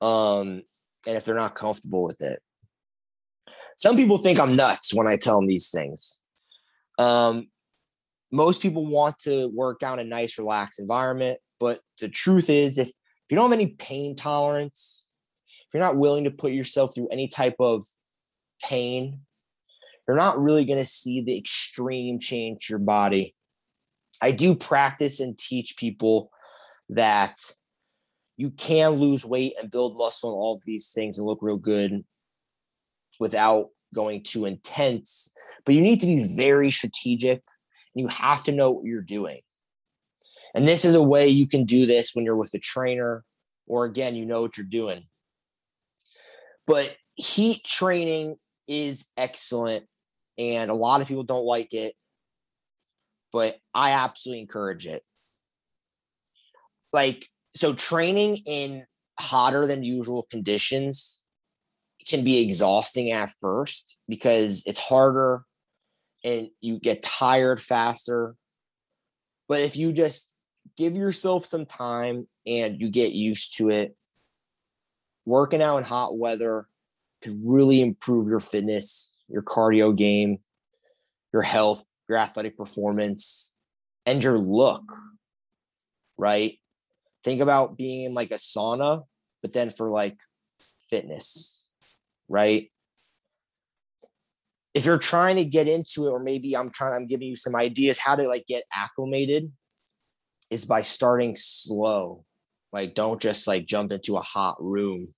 um, 0.02 0.64
and 1.08 1.18
if 1.18 1.26
they're 1.26 1.36
not 1.36 1.56
comfortable 1.56 2.04
with 2.04 2.22
it. 2.22 2.42
Some 3.78 3.96
people 3.96 4.18
think 4.18 4.40
I'm 4.40 4.56
nuts 4.56 4.94
when 4.94 5.08
I 5.08 5.16
tell 5.16 5.36
them 5.36 5.48
these 5.48 5.70
things. 5.70 6.22
Um, 6.98 7.50
most 8.32 8.62
people 8.62 8.86
want 8.86 9.18
to 9.20 9.52
work 9.56 9.84
out 9.84 10.00
in 10.00 10.08
a 10.08 10.10
nice, 10.10 10.38
relaxed 10.38 10.80
environment, 10.80 11.40
but 11.60 11.82
the 12.00 12.10
truth 12.10 12.50
is, 12.50 12.78
if, 12.78 12.88
if 12.88 12.94
you 13.30 13.36
don't 13.36 13.52
have 13.52 13.60
any 13.60 13.68
pain 13.68 14.16
tolerance, 14.16 15.08
if 15.48 15.68
you're 15.74 15.84
not 15.84 15.98
willing 15.98 16.24
to 16.24 16.32
put 16.32 16.52
yourself 16.52 16.94
through 16.96 17.10
any 17.10 17.28
type 17.28 17.56
of 17.60 17.86
pain, 18.64 19.22
you're 20.10 20.18
not 20.18 20.42
really 20.42 20.66
going 20.66 20.80
to 20.80 20.86
see 20.86 21.22
the 21.22 21.38
extreme 21.38 22.18
change 22.18 22.68
your 22.68 22.80
body. 22.80 23.36
I 24.24 24.32
do 24.32 24.56
practice 24.56 25.20
and 25.20 25.38
teach 25.38 25.78
people 25.78 26.32
that 26.90 27.40
you 28.36 28.50
can 28.50 28.94
lose 28.94 29.24
weight 29.24 29.54
and 29.62 29.70
build 29.70 30.00
muscle 30.00 30.32
and 30.32 30.36
all 30.36 30.56
of 30.56 30.64
these 30.66 30.92
things 30.96 31.20
and 31.20 31.28
look 31.28 31.44
real 31.44 31.58
good 31.58 32.04
without 33.20 33.68
going 33.94 34.24
too 34.24 34.46
intense. 34.46 35.32
But 35.64 35.76
you 35.76 35.82
need 35.82 36.02
to 36.02 36.08
be 36.08 36.36
very 36.36 36.72
strategic 36.72 37.44
and 37.94 38.02
you 38.02 38.08
have 38.08 38.44
to 38.46 38.52
know 38.52 38.72
what 38.72 38.86
you're 38.86 39.04
doing. 39.04 39.42
And 40.56 40.68
this 40.68 40.86
is 40.86 40.96
a 40.96 41.04
way 41.04 41.28
you 41.28 41.48
can 41.48 41.66
do 41.66 41.86
this 41.86 42.16
when 42.16 42.26
you're 42.26 42.36
with 42.36 42.56
a 42.56 42.60
trainer, 42.60 43.24
or 43.68 43.86
again, 43.86 44.16
you 44.16 44.26
know 44.26 44.42
what 44.42 44.58
you're 44.58 44.66
doing. 44.66 45.04
But 46.66 46.96
heat 47.14 47.64
training 47.64 48.38
is 48.68 49.06
excellent, 49.16 49.86
and 50.40 50.72
a 50.72 50.74
lot 50.74 51.02
of 51.02 51.08
people 51.08 51.24
don't 51.24 51.46
like 51.46 51.74
it, 51.74 51.94
but 53.32 53.58
I 53.76 53.92
absolutely 53.92 54.40
encourage 54.42 54.88
it. 54.88 55.04
Like, 56.94 57.28
so 57.54 57.74
training 57.74 58.38
in 58.48 58.86
hotter 59.20 59.68
than 59.68 59.84
usual 59.84 60.28
conditions 60.32 61.22
can 62.08 62.24
be 62.24 62.42
exhausting 62.42 63.12
at 63.12 63.32
first 63.42 63.98
because 64.08 64.64
it's 64.66 64.80
harder 64.80 65.44
and 66.24 66.50
you 66.62 66.80
get 66.80 67.04
tired 67.04 67.62
faster. 67.62 68.36
But 69.50 69.62
if 69.62 69.76
you 69.76 69.92
just 69.92 70.32
give 70.78 70.96
yourself 70.96 71.46
some 71.46 71.66
time 71.66 72.28
and 72.48 72.80
you 72.80 72.90
get 72.90 73.12
used 73.12 73.58
to 73.58 73.70
it, 73.70 73.96
working 75.26 75.62
out 75.62 75.78
in 75.78 75.84
hot 75.84 76.18
weather 76.18 76.68
could 77.22 77.40
really 77.44 77.82
improve 77.82 78.30
your 78.30 78.40
fitness, 78.40 79.12
your 79.30 79.42
cardio 79.42 79.96
game, 79.96 80.40
your 81.34 81.42
health, 81.42 81.84
your 82.08 82.18
athletic 82.18 82.58
performance, 82.58 83.54
and 84.06 84.24
your 84.24 84.38
look. 84.38 84.84
Right? 86.18 86.60
Think 87.24 87.42
about 87.42 87.78
being 87.78 88.06
in 88.06 88.14
like 88.14 88.32
a 88.32 88.36
sauna, 88.36 89.04
but 89.42 89.54
then 89.54 89.70
for 89.70 89.88
like 89.88 90.18
fitness 90.90 91.60
right? 92.30 92.72
If 94.74 94.86
you're 94.86 95.00
trying 95.00 95.38
to 95.38 95.46
get 95.46 95.68
into 95.68 96.08
it, 96.08 96.12
or 96.12 96.20
maybe 96.20 96.56
I'm 96.56 96.70
trying, 96.70 96.94
I'm 96.94 97.08
giving 97.08 97.28
you 97.28 97.36
some 97.36 97.56
ideas 97.56 97.98
how 97.98 98.16
to 98.16 98.28
like 98.28 98.46
get 98.46 98.64
acclimated, 98.72 99.52
is 100.52 100.66
by 100.66 100.84
starting 100.84 101.36
slow. 101.36 102.24
Like, 102.72 102.94
don't 102.94 103.20
just 103.20 103.48
like 103.48 103.66
jump 103.66 103.92
into 103.92 104.16
a 104.16 104.22
hot 104.22 104.58
room. 104.60 105.14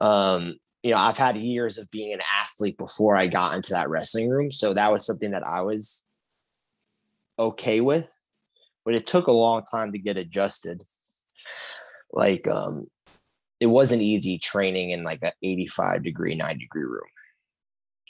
Um, 0.00 0.56
you 0.82 0.90
know, 0.90 0.98
I've 0.98 1.18
had 1.18 1.36
years 1.36 1.78
of 1.78 1.90
being 1.90 2.12
an 2.12 2.20
athlete 2.40 2.76
before 2.76 3.16
I 3.16 3.28
got 3.28 3.54
into 3.54 3.72
that 3.72 3.88
wrestling 3.88 4.28
room. 4.28 4.50
So 4.50 4.74
that 4.74 4.90
was 4.90 5.06
something 5.06 5.30
that 5.30 5.46
I 5.46 5.62
was 5.62 6.04
okay 7.38 7.80
with, 7.80 8.06
but 8.84 8.94
it 8.94 9.06
took 9.06 9.28
a 9.28 9.32
long 9.32 9.62
time 9.62 9.92
to 9.92 9.98
get 9.98 10.16
adjusted. 10.16 10.82
Like, 12.12 12.48
um, 12.48 12.88
it 13.60 13.66
wasn't 13.66 14.02
easy 14.02 14.38
training 14.38 14.90
in 14.90 15.04
like 15.04 15.20
an 15.22 15.32
85 15.40 16.02
degree, 16.02 16.34
90 16.34 16.58
degree 16.58 16.82
room. 16.82 17.02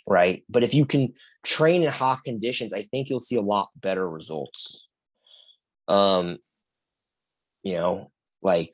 Right. 0.07 0.43
But 0.49 0.63
if 0.63 0.75
you 0.75 0.87
can 0.87 1.13
train 1.45 1.83
in 1.83 1.91
hot 1.91 2.25
conditions, 2.25 2.73
I 2.73 2.83
think 2.83 3.09
you'll 3.09 3.21
see 3.21 3.37
a 3.37 3.43
lot 3.43 3.69
better 3.77 4.09
results. 4.09 4.89
Um, 5.89 6.39
you 7.63 7.75
know, 7.75 8.11
like 8.43 8.73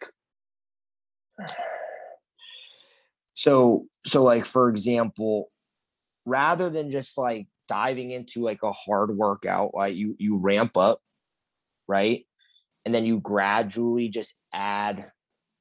so 3.39 3.87
so 4.05 4.25
like 4.25 4.47
for 4.47 4.69
example, 4.69 5.49
rather 6.27 6.71
than 6.71 6.91
just 6.91 7.17
like 7.17 7.47
diving 7.69 8.11
into 8.11 8.43
like 8.43 8.65
a 8.65 8.73
hard 8.73 9.17
workout, 9.17 9.71
like 9.75 9.95
you 9.95 10.17
you 10.19 10.39
ramp 10.39 10.77
up, 10.77 10.99
right? 11.87 12.27
And 12.85 12.93
then 12.93 13.05
you 13.05 13.21
gradually 13.21 14.09
just 14.09 14.37
add 14.53 15.13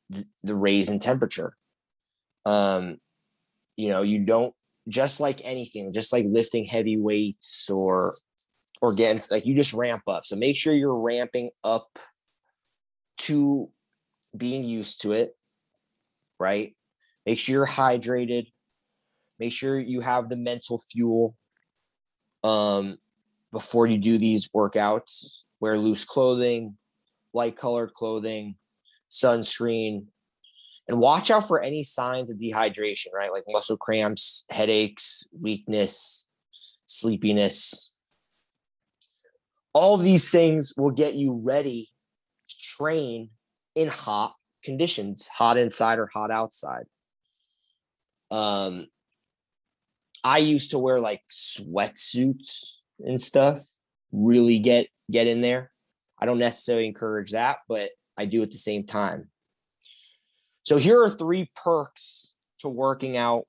the, 0.10 0.56
raise 0.56 0.90
in 0.90 0.98
temperature. 0.98 1.56
Um, 2.48 2.98
you 3.76 3.90
know, 3.90 4.02
you 4.02 4.26
don't 4.26 4.56
just 4.90 5.20
like 5.20 5.42
anything, 5.44 5.94
just 5.94 6.12
like 6.12 6.26
lifting 6.28 6.66
heavy 6.66 6.98
weights 6.98 7.70
or 7.70 8.12
or 8.82 8.96
getting 8.96 9.22
like 9.30 9.46
you 9.46 9.54
just 9.54 9.74
ramp 9.74 10.02
up. 10.08 10.26
So 10.26 10.36
make 10.36 10.58
sure 10.58 10.74
you're 10.74 11.00
ramping 11.00 11.52
up 11.63 11.90
to 13.20 13.70
being 14.36 14.63
used 14.63 15.04
to 15.04 15.12
it, 15.12 15.36
right? 16.40 16.73
Make 17.28 17.40
sure 17.40 17.56
you're 17.56 17.67
hydrated. 17.67 18.48
Make 19.38 19.52
sure 19.52 19.78
you 19.78 20.00
have 20.00 20.30
the 20.30 20.38
mental 20.38 20.78
fuel 20.78 21.36
um, 22.42 23.00
before 23.52 23.86
you 23.86 23.98
do 23.98 24.17
these 24.17 24.48
workouts. 24.56 25.42
Wear 25.60 25.78
loose 25.78 26.06
clothing, 26.06 26.78
light 27.34 27.58
colored 27.58 27.94
clothing, 27.94 28.56
sunscreen, 29.12 30.06
and 30.88 31.00
watch 31.00 31.30
out 31.30 31.50
for 31.50 31.62
any 31.62 31.84
signs 31.84 32.32
of 32.32 32.38
dehydration, 32.38 33.08
right? 33.13 33.34
Like 33.34 33.44
muscle 33.50 33.75
cramps, 33.75 34.46
headaches, 34.50 35.28
weakness, 35.38 36.28
sleepiness. 36.86 37.94
All 39.73 39.96
of 39.96 40.02
these 40.02 40.32
things 40.32 40.75
will 40.78 40.92
get 40.92 41.15
you 41.15 41.34
ready 41.44 41.90
to 42.48 42.56
train 42.58 43.32
in 43.75 43.90
hot 43.90 44.34
conditions, 44.63 45.28
hot 45.28 45.58
inside 45.58 46.00
or 46.00 46.10
hot 46.13 46.32
outside. 46.32 46.86
Um, 48.32 48.80
I 50.23 50.40
used 50.40 50.71
to 50.71 50.80
wear 50.80 51.00
like 51.00 51.21
sweatsuits 51.32 52.75
and 53.00 53.19
stuff, 53.19 53.60
really 54.12 54.60
get 54.60 54.88
get 55.10 55.28
in 55.28 55.42
there. 55.42 55.71
I 56.19 56.25
don't 56.25 56.40
necessarily 56.40 56.88
encourage 56.88 57.32
that, 57.32 57.60
but 57.69 57.92
I 58.17 58.25
do 58.25 58.42
at 58.42 58.52
the 58.52 58.58
same 58.58 58.86
time. 58.86 59.30
So 60.63 60.78
here 60.78 61.02
are 61.02 61.10
three 61.10 61.50
perks 61.56 62.34
to 62.60 62.69
working 62.69 63.15
out 63.15 63.46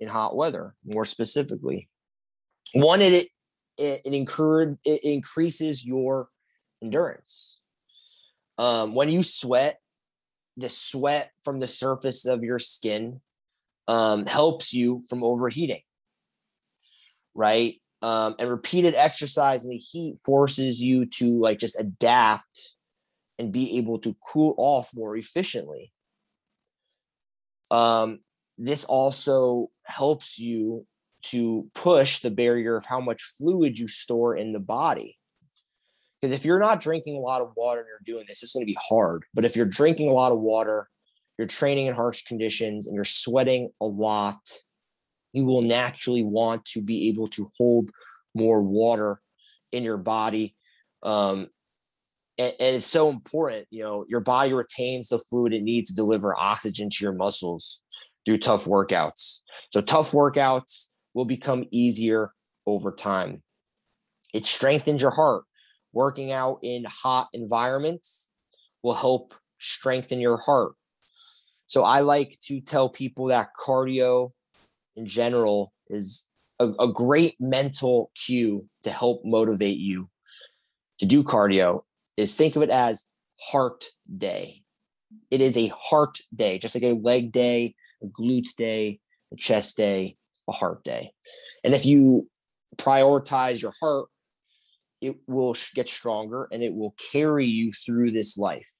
in 0.00 0.08
hot 0.08 0.34
weather, 0.34 0.74
more 0.84 1.04
specifically. 1.04 1.88
One, 2.72 3.02
it 3.02 3.12
it, 3.78 4.00
it, 4.04 4.14
encourage, 4.14 4.76
it 4.84 5.04
increases 5.04 5.84
your 5.84 6.28
endurance. 6.82 7.60
Um, 8.58 8.94
when 8.94 9.10
you 9.10 9.22
sweat, 9.22 9.78
the 10.56 10.70
sweat 10.70 11.30
from 11.44 11.60
the 11.60 11.66
surface 11.66 12.24
of 12.24 12.42
your 12.42 12.58
skin 12.58 13.20
um, 13.88 14.26
helps 14.26 14.72
you 14.72 15.02
from 15.08 15.22
overheating, 15.24 15.82
right? 17.34 17.80
Um, 18.02 18.36
and 18.38 18.50
repeated 18.50 18.94
exercise 18.94 19.64
in 19.64 19.70
the 19.70 19.76
heat 19.76 20.16
forces 20.24 20.80
you 20.80 21.06
to 21.06 21.40
like 21.40 21.58
just 21.58 21.80
adapt 21.80 22.74
and 23.38 23.52
be 23.52 23.78
able 23.78 23.98
to 24.00 24.16
cool 24.32 24.54
off 24.58 24.90
more 24.94 25.16
efficiently. 25.16 25.92
Um, 27.70 28.20
this 28.58 28.84
also 28.84 29.68
helps 29.84 30.38
you 30.38 30.86
to 31.22 31.68
push 31.74 32.20
the 32.20 32.30
barrier 32.30 32.76
of 32.76 32.86
how 32.86 33.00
much 33.00 33.22
fluid 33.22 33.78
you 33.78 33.88
store 33.88 34.36
in 34.36 34.52
the 34.52 34.60
body. 34.60 35.18
Because 36.20 36.32
if 36.32 36.44
you're 36.44 36.60
not 36.60 36.80
drinking 36.80 37.16
a 37.16 37.20
lot 37.20 37.42
of 37.42 37.52
water 37.56 37.80
and 37.80 37.88
you're 37.88 38.16
doing 38.16 38.26
this, 38.28 38.42
it's 38.42 38.52
going 38.52 38.64
to 38.64 38.70
be 38.70 38.78
hard. 38.80 39.24
But 39.34 39.44
if 39.44 39.56
you're 39.56 39.66
drinking 39.66 40.08
a 40.08 40.12
lot 40.12 40.32
of 40.32 40.40
water, 40.40 40.88
you're 41.38 41.46
training 41.46 41.86
in 41.86 41.94
harsh 41.94 42.24
conditions, 42.24 42.86
and 42.86 42.94
you're 42.94 43.04
sweating 43.04 43.70
a 43.80 43.86
lot, 43.86 44.38
you 45.32 45.44
will 45.44 45.62
naturally 45.62 46.22
want 46.22 46.64
to 46.64 46.82
be 46.82 47.08
able 47.08 47.28
to 47.28 47.50
hold 47.58 47.90
more 48.34 48.62
water 48.62 49.20
in 49.72 49.82
your 49.82 49.98
body. 49.98 50.56
Um, 51.02 51.48
and, 52.38 52.54
and 52.58 52.76
it's 52.76 52.86
so 52.86 53.10
important, 53.10 53.66
you 53.70 53.82
know, 53.82 54.04
your 54.08 54.20
body 54.20 54.52
retains 54.52 55.08
the 55.08 55.18
fluid 55.18 55.52
it 55.52 55.62
needs 55.62 55.90
to 55.90 55.96
deliver 55.96 56.38
oxygen 56.38 56.88
to 56.90 57.04
your 57.04 57.14
muscles 57.14 57.80
through 58.24 58.38
tough 58.38 58.64
workouts. 58.64 59.40
So 59.72 59.80
tough 59.80 60.12
workouts 60.12 60.88
will 61.14 61.24
become 61.24 61.64
easier 61.70 62.32
over 62.66 62.92
time. 62.92 63.42
It 64.34 64.46
strengthens 64.46 65.02
your 65.02 65.12
heart. 65.12 65.44
Working 65.92 66.32
out 66.32 66.58
in 66.62 66.84
hot 66.84 67.28
environments 67.32 68.28
will 68.82 68.94
help 68.94 69.34
strengthen 69.58 70.20
your 70.20 70.36
heart. 70.36 70.74
So 71.66 71.82
I 71.82 72.00
like 72.00 72.38
to 72.44 72.60
tell 72.60 72.88
people 72.88 73.26
that 73.26 73.50
cardio 73.60 74.32
in 74.94 75.06
general 75.06 75.72
is 75.88 76.26
a, 76.58 76.72
a 76.80 76.88
great 76.92 77.36
mental 77.40 78.10
cue 78.14 78.68
to 78.82 78.90
help 78.90 79.22
motivate 79.24 79.78
you 79.78 80.08
to 81.00 81.06
do 81.06 81.22
cardio 81.22 81.80
is 82.16 82.34
think 82.34 82.56
of 82.56 82.62
it 82.62 82.70
as 82.70 83.06
heart 83.40 83.84
day. 84.12 84.62
It 85.30 85.40
is 85.40 85.56
a 85.56 85.68
heart 85.68 86.18
day, 86.34 86.58
just 86.58 86.74
like 86.74 86.84
a 86.84 86.98
leg 86.98 87.32
day, 87.32 87.74
a 88.02 88.06
glutes 88.06 88.54
day, 88.56 89.00
a 89.32 89.36
chest 89.36 89.76
day, 89.76 90.16
a 90.48 90.52
heart 90.52 90.84
day. 90.84 91.12
And 91.64 91.74
if 91.74 91.84
you 91.84 92.28
prioritize 92.76 93.60
your 93.60 93.74
heart, 93.80 94.08
it 95.02 95.16
will 95.26 95.54
get 95.74 95.88
stronger 95.88 96.48
and 96.50 96.62
it 96.62 96.74
will 96.74 96.94
carry 97.12 97.46
you 97.46 97.72
through 97.72 98.12
this 98.12 98.38
life, 98.38 98.70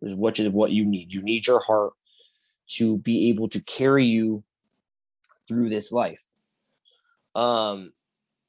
which 0.00 0.40
is 0.40 0.48
what 0.48 0.70
you 0.70 0.84
need. 0.84 1.12
You 1.12 1.22
need 1.22 1.46
your 1.46 1.60
heart 1.60 1.92
to 2.76 2.98
be 2.98 3.28
able 3.30 3.48
to 3.48 3.60
carry 3.64 4.06
you 4.06 4.44
through 5.48 5.68
this 5.68 5.92
life. 5.92 6.22
Um, 7.34 7.92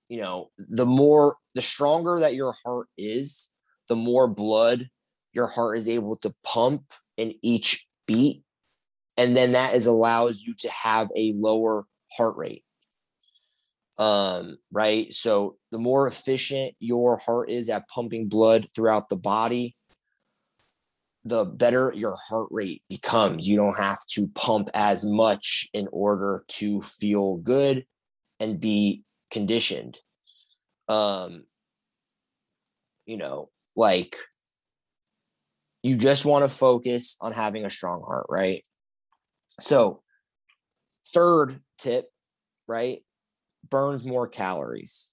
you 0.09 0.19
know, 0.19 0.51
the 0.57 0.85
more, 0.85 1.37
the 1.55 1.61
stronger 1.61 2.19
that 2.19 2.35
your 2.35 2.55
heart 2.65 2.87
is, 2.97 3.49
the 3.87 3.95
more 3.95 4.27
blood 4.27 4.89
your 5.33 5.47
heart 5.47 5.77
is 5.77 5.87
able 5.87 6.15
to 6.17 6.33
pump 6.43 6.83
in 7.17 7.33
each 7.41 7.85
beat 8.07 8.43
and 9.17 9.35
then 9.35 9.51
that 9.51 9.75
is 9.75 9.85
allows 9.85 10.41
you 10.41 10.53
to 10.59 10.69
have 10.69 11.09
a 11.15 11.33
lower 11.33 11.85
heart 12.11 12.35
rate 12.37 12.63
um 13.99 14.57
right 14.71 15.13
so 15.13 15.57
the 15.71 15.77
more 15.77 16.07
efficient 16.07 16.73
your 16.79 17.17
heart 17.17 17.49
is 17.49 17.69
at 17.69 17.87
pumping 17.89 18.27
blood 18.27 18.67
throughout 18.73 19.09
the 19.09 19.15
body 19.15 19.75
the 21.23 21.45
better 21.45 21.93
your 21.95 22.17
heart 22.29 22.47
rate 22.49 22.81
becomes 22.89 23.47
you 23.47 23.55
don't 23.55 23.77
have 23.77 23.99
to 24.09 24.27
pump 24.33 24.69
as 24.73 25.05
much 25.05 25.69
in 25.73 25.87
order 25.91 26.43
to 26.47 26.81
feel 26.81 27.37
good 27.37 27.85
and 28.39 28.59
be 28.59 29.03
conditioned 29.29 29.99
um 30.89 31.43
you 33.05 33.17
know 33.17 33.49
like 33.75 34.15
you 35.83 35.95
just 35.95 36.25
want 36.25 36.43
to 36.43 36.49
focus 36.49 37.17
on 37.21 37.31
having 37.31 37.65
a 37.65 37.69
strong 37.69 38.01
heart 38.01 38.25
right 38.29 38.63
so, 39.61 40.01
third 41.13 41.61
tip, 41.77 42.09
right? 42.67 43.03
Burns 43.69 44.03
more 44.03 44.27
calories. 44.27 45.11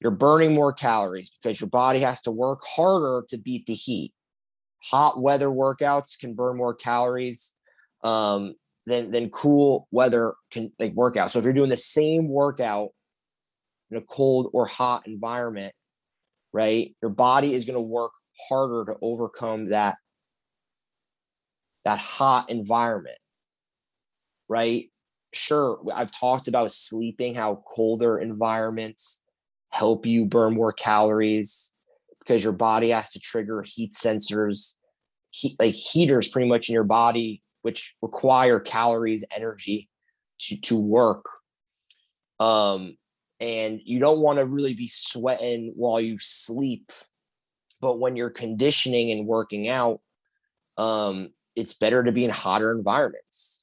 You're 0.00 0.10
burning 0.10 0.54
more 0.54 0.72
calories 0.72 1.30
because 1.30 1.60
your 1.60 1.70
body 1.70 2.00
has 2.00 2.20
to 2.22 2.30
work 2.30 2.60
harder 2.64 3.24
to 3.28 3.38
beat 3.38 3.66
the 3.66 3.74
heat. 3.74 4.12
Hot 4.90 5.20
weather 5.20 5.48
workouts 5.48 6.18
can 6.18 6.34
burn 6.34 6.56
more 6.56 6.74
calories 6.74 7.54
um, 8.02 8.54
than 8.86 9.10
than 9.10 9.30
cool 9.30 9.86
weather 9.90 10.34
can 10.50 10.72
like 10.78 10.92
workout. 10.94 11.30
So 11.32 11.38
if 11.38 11.44
you're 11.44 11.54
doing 11.54 11.70
the 11.70 11.76
same 11.76 12.28
workout 12.28 12.90
in 13.90 13.98
a 13.98 14.02
cold 14.02 14.50
or 14.52 14.66
hot 14.66 15.06
environment, 15.06 15.74
right, 16.52 16.94
your 17.02 17.10
body 17.10 17.54
is 17.54 17.64
going 17.64 17.76
to 17.76 17.80
work 17.80 18.12
harder 18.48 18.84
to 18.86 18.96
overcome 19.02 19.70
that 19.70 19.96
that 21.84 21.98
hot 21.98 22.50
environment 22.50 23.18
right? 24.48 24.90
Sure, 25.32 25.80
I've 25.94 26.12
talked 26.12 26.48
about 26.48 26.70
sleeping, 26.72 27.34
how 27.34 27.62
colder 27.74 28.18
environments 28.18 29.22
help 29.70 30.04
you 30.04 30.26
burn 30.26 30.54
more 30.54 30.72
calories 30.72 31.71
because 32.24 32.42
your 32.42 32.52
body 32.52 32.90
has 32.90 33.10
to 33.10 33.20
trigger 33.20 33.64
heat 33.66 33.92
sensors, 33.92 34.74
heat, 35.30 35.56
like 35.60 35.74
heaters 35.74 36.28
pretty 36.28 36.48
much 36.48 36.68
in 36.68 36.74
your 36.74 36.84
body, 36.84 37.42
which 37.62 37.94
require 38.02 38.60
calories, 38.60 39.24
energy 39.34 39.88
to, 40.40 40.60
to 40.60 40.78
work. 40.78 41.26
Um, 42.40 42.96
and 43.40 43.80
you 43.84 43.98
don't 43.98 44.20
want 44.20 44.38
to 44.38 44.46
really 44.46 44.74
be 44.74 44.88
sweating 44.88 45.72
while 45.76 46.00
you 46.00 46.18
sleep. 46.18 46.92
But 47.80 47.98
when 47.98 48.14
you're 48.14 48.30
conditioning 48.30 49.10
and 49.10 49.26
working 49.26 49.68
out, 49.68 50.00
um, 50.78 51.30
it's 51.56 51.74
better 51.74 52.04
to 52.04 52.12
be 52.12 52.24
in 52.24 52.30
hotter 52.30 52.72
environments 52.72 53.62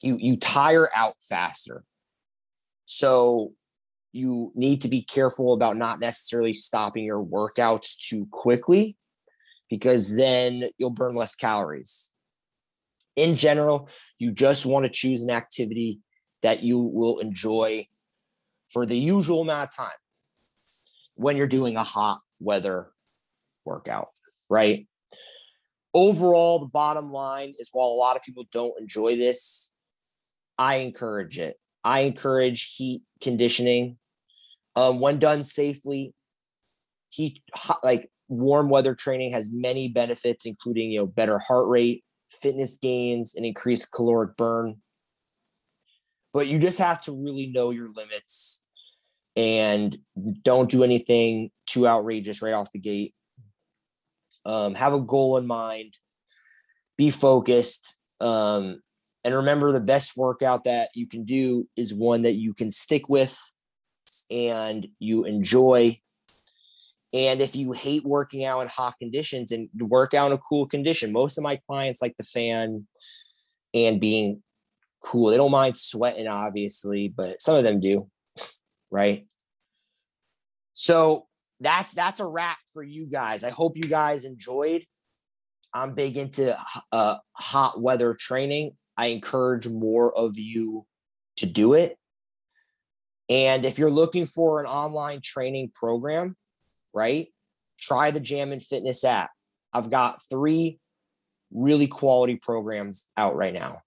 you 0.00 0.16
you 0.18 0.36
tire 0.36 0.88
out 0.94 1.16
faster. 1.20 1.84
So 2.86 3.52
you 4.12 4.52
need 4.54 4.82
to 4.82 4.88
be 4.88 5.02
careful 5.02 5.52
about 5.52 5.76
not 5.76 6.00
necessarily 6.00 6.54
stopping 6.54 7.04
your 7.04 7.22
workouts 7.22 7.96
too 7.96 8.26
quickly 8.30 8.96
because 9.68 10.16
then 10.16 10.64
you'll 10.78 10.90
burn 10.90 11.14
less 11.14 11.34
calories. 11.34 12.10
In 13.16 13.36
general, 13.36 13.88
you 14.18 14.32
just 14.32 14.64
want 14.64 14.84
to 14.84 14.90
choose 14.90 15.22
an 15.22 15.30
activity 15.30 16.00
that 16.42 16.62
you 16.62 16.78
will 16.78 17.18
enjoy 17.18 17.86
for 18.68 18.86
the 18.86 18.96
usual 18.96 19.42
amount 19.42 19.68
of 19.68 19.76
time 19.76 19.98
when 21.14 21.36
you're 21.36 21.48
doing 21.48 21.76
a 21.76 21.82
hot 21.82 22.18
weather 22.38 22.92
workout, 23.64 24.08
right? 24.48 24.86
Overall, 25.94 26.60
the 26.60 26.66
bottom 26.66 27.10
line 27.10 27.54
is 27.58 27.70
while 27.72 27.88
a 27.88 27.98
lot 27.98 28.16
of 28.16 28.22
people 28.22 28.44
don't 28.52 28.78
enjoy 28.80 29.16
this, 29.16 29.72
I 30.56 30.76
encourage 30.76 31.38
it. 31.38 31.56
I 31.88 32.00
encourage 32.00 32.74
heat 32.76 33.00
conditioning. 33.22 33.96
Um, 34.76 35.00
when 35.00 35.18
done 35.18 35.42
safely, 35.42 36.12
heat 37.08 37.42
like 37.82 38.10
warm 38.28 38.68
weather 38.68 38.94
training 38.94 39.32
has 39.32 39.48
many 39.50 39.88
benefits, 39.88 40.44
including 40.44 40.92
you 40.92 40.98
know 40.98 41.06
better 41.06 41.38
heart 41.38 41.66
rate, 41.66 42.04
fitness 42.30 42.76
gains, 42.76 43.34
and 43.34 43.46
increased 43.46 43.90
caloric 43.90 44.36
burn. 44.36 44.76
But 46.34 46.46
you 46.46 46.58
just 46.58 46.78
have 46.78 47.00
to 47.04 47.12
really 47.12 47.46
know 47.46 47.70
your 47.70 47.88
limits 47.88 48.60
and 49.34 49.96
don't 50.42 50.70
do 50.70 50.84
anything 50.84 51.50
too 51.66 51.88
outrageous 51.88 52.42
right 52.42 52.52
off 52.52 52.70
the 52.70 52.80
gate. 52.80 53.14
Um, 54.44 54.74
have 54.74 54.92
a 54.92 55.00
goal 55.00 55.38
in 55.38 55.46
mind, 55.46 55.94
be 56.98 57.10
focused, 57.10 57.98
um, 58.20 58.82
and 59.28 59.36
remember, 59.36 59.70
the 59.70 59.80
best 59.80 60.16
workout 60.16 60.64
that 60.64 60.88
you 60.94 61.06
can 61.06 61.26
do 61.26 61.68
is 61.76 61.92
one 61.92 62.22
that 62.22 62.36
you 62.36 62.54
can 62.54 62.70
stick 62.70 63.10
with 63.10 63.38
and 64.30 64.88
you 64.98 65.26
enjoy. 65.26 66.00
And 67.12 67.42
if 67.42 67.54
you 67.54 67.72
hate 67.72 68.04
working 68.06 68.46
out 68.46 68.60
in 68.60 68.68
hot 68.68 68.94
conditions 68.98 69.52
and 69.52 69.68
work 69.78 70.14
out 70.14 70.28
in 70.28 70.32
a 70.32 70.38
cool 70.38 70.66
condition, 70.66 71.12
most 71.12 71.36
of 71.36 71.44
my 71.44 71.60
clients 71.68 72.00
like 72.00 72.16
the 72.16 72.24
fan 72.24 72.86
and 73.74 74.00
being 74.00 74.42
cool. 75.02 75.28
They 75.28 75.36
don't 75.36 75.50
mind 75.50 75.76
sweating, 75.76 76.26
obviously, 76.26 77.08
but 77.08 77.42
some 77.42 77.54
of 77.54 77.64
them 77.64 77.80
do, 77.80 78.08
right? 78.90 79.26
So 80.72 81.26
that's 81.60 81.92
that's 81.92 82.20
a 82.20 82.26
wrap 82.26 82.56
for 82.72 82.82
you 82.82 83.04
guys. 83.04 83.44
I 83.44 83.50
hope 83.50 83.76
you 83.76 83.82
guys 83.82 84.24
enjoyed. 84.24 84.86
I'm 85.74 85.92
big 85.92 86.16
into 86.16 86.58
uh, 86.92 87.16
hot 87.32 87.78
weather 87.78 88.14
training. 88.14 88.77
I 88.98 89.06
encourage 89.06 89.68
more 89.68 90.12
of 90.12 90.36
you 90.36 90.84
to 91.36 91.46
do 91.46 91.72
it. 91.74 91.96
And 93.30 93.64
if 93.64 93.78
you're 93.78 93.90
looking 93.90 94.26
for 94.26 94.60
an 94.60 94.66
online 94.66 95.20
training 95.22 95.70
program, 95.74 96.34
right, 96.92 97.28
try 97.78 98.10
the 98.10 98.20
Jamin 98.20 98.62
Fitness 98.62 99.04
app. 99.04 99.30
I've 99.72 99.90
got 99.90 100.18
three 100.28 100.80
really 101.52 101.86
quality 101.86 102.36
programs 102.36 103.08
out 103.16 103.36
right 103.36 103.54
now 103.54 103.82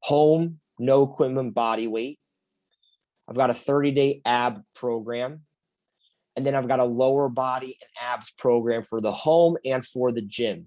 home, 0.00 0.60
no 0.78 1.04
equipment, 1.04 1.54
body 1.54 1.86
weight. 1.86 2.18
I've 3.28 3.36
got 3.36 3.50
a 3.50 3.54
30 3.54 3.90
day 3.92 4.22
ab 4.24 4.62
program. 4.74 5.42
And 6.36 6.46
then 6.46 6.54
I've 6.54 6.68
got 6.68 6.80
a 6.80 6.84
lower 6.84 7.28
body 7.28 7.76
and 7.80 7.90
abs 8.12 8.32
program 8.32 8.84
for 8.84 9.00
the 9.00 9.10
home 9.10 9.56
and 9.64 9.84
for 9.84 10.12
the 10.12 10.22
gym. 10.22 10.66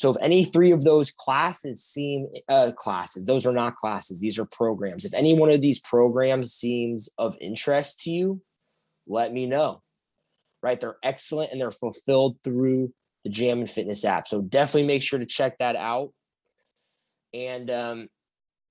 So 0.00 0.12
if 0.12 0.16
any 0.22 0.44
three 0.44 0.72
of 0.72 0.82
those 0.82 1.10
classes 1.10 1.84
seem 1.84 2.26
uh, 2.48 2.72
classes, 2.74 3.26
those 3.26 3.44
are 3.44 3.52
not 3.52 3.76
classes, 3.76 4.18
these 4.18 4.38
are 4.38 4.46
programs. 4.46 5.04
If 5.04 5.12
any 5.12 5.38
one 5.38 5.50
of 5.50 5.60
these 5.60 5.78
programs 5.78 6.54
seems 6.54 7.10
of 7.18 7.36
interest 7.38 8.00
to 8.04 8.10
you, 8.10 8.40
let 9.06 9.30
me 9.30 9.44
know. 9.44 9.82
Right? 10.62 10.80
They're 10.80 10.96
excellent 11.02 11.52
and 11.52 11.60
they're 11.60 11.70
fulfilled 11.70 12.38
through 12.42 12.94
the 13.24 13.30
Jamin 13.30 13.68
Fitness 13.68 14.06
app. 14.06 14.26
So 14.26 14.40
definitely 14.40 14.86
make 14.86 15.02
sure 15.02 15.18
to 15.18 15.26
check 15.26 15.58
that 15.58 15.76
out. 15.76 16.14
And 17.34 17.70
um, 17.70 18.08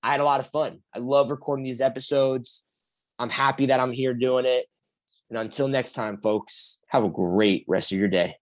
I 0.01 0.09
had 0.09 0.21
a 0.21 0.25
lot 0.25 0.39
of 0.39 0.47
fun. 0.47 0.79
I 0.95 0.97
love 0.97 1.29
recording 1.29 1.63
these 1.63 1.79
episodes. 1.79 2.63
I'm 3.19 3.29
happy 3.29 3.67
that 3.67 3.79
I'm 3.79 3.91
here 3.91 4.15
doing 4.15 4.45
it. 4.47 4.65
And 5.29 5.37
until 5.37 5.67
next 5.67 5.93
time, 5.93 6.17
folks, 6.17 6.79
have 6.87 7.03
a 7.03 7.09
great 7.09 7.65
rest 7.67 7.91
of 7.91 7.99
your 7.99 8.07
day. 8.07 8.33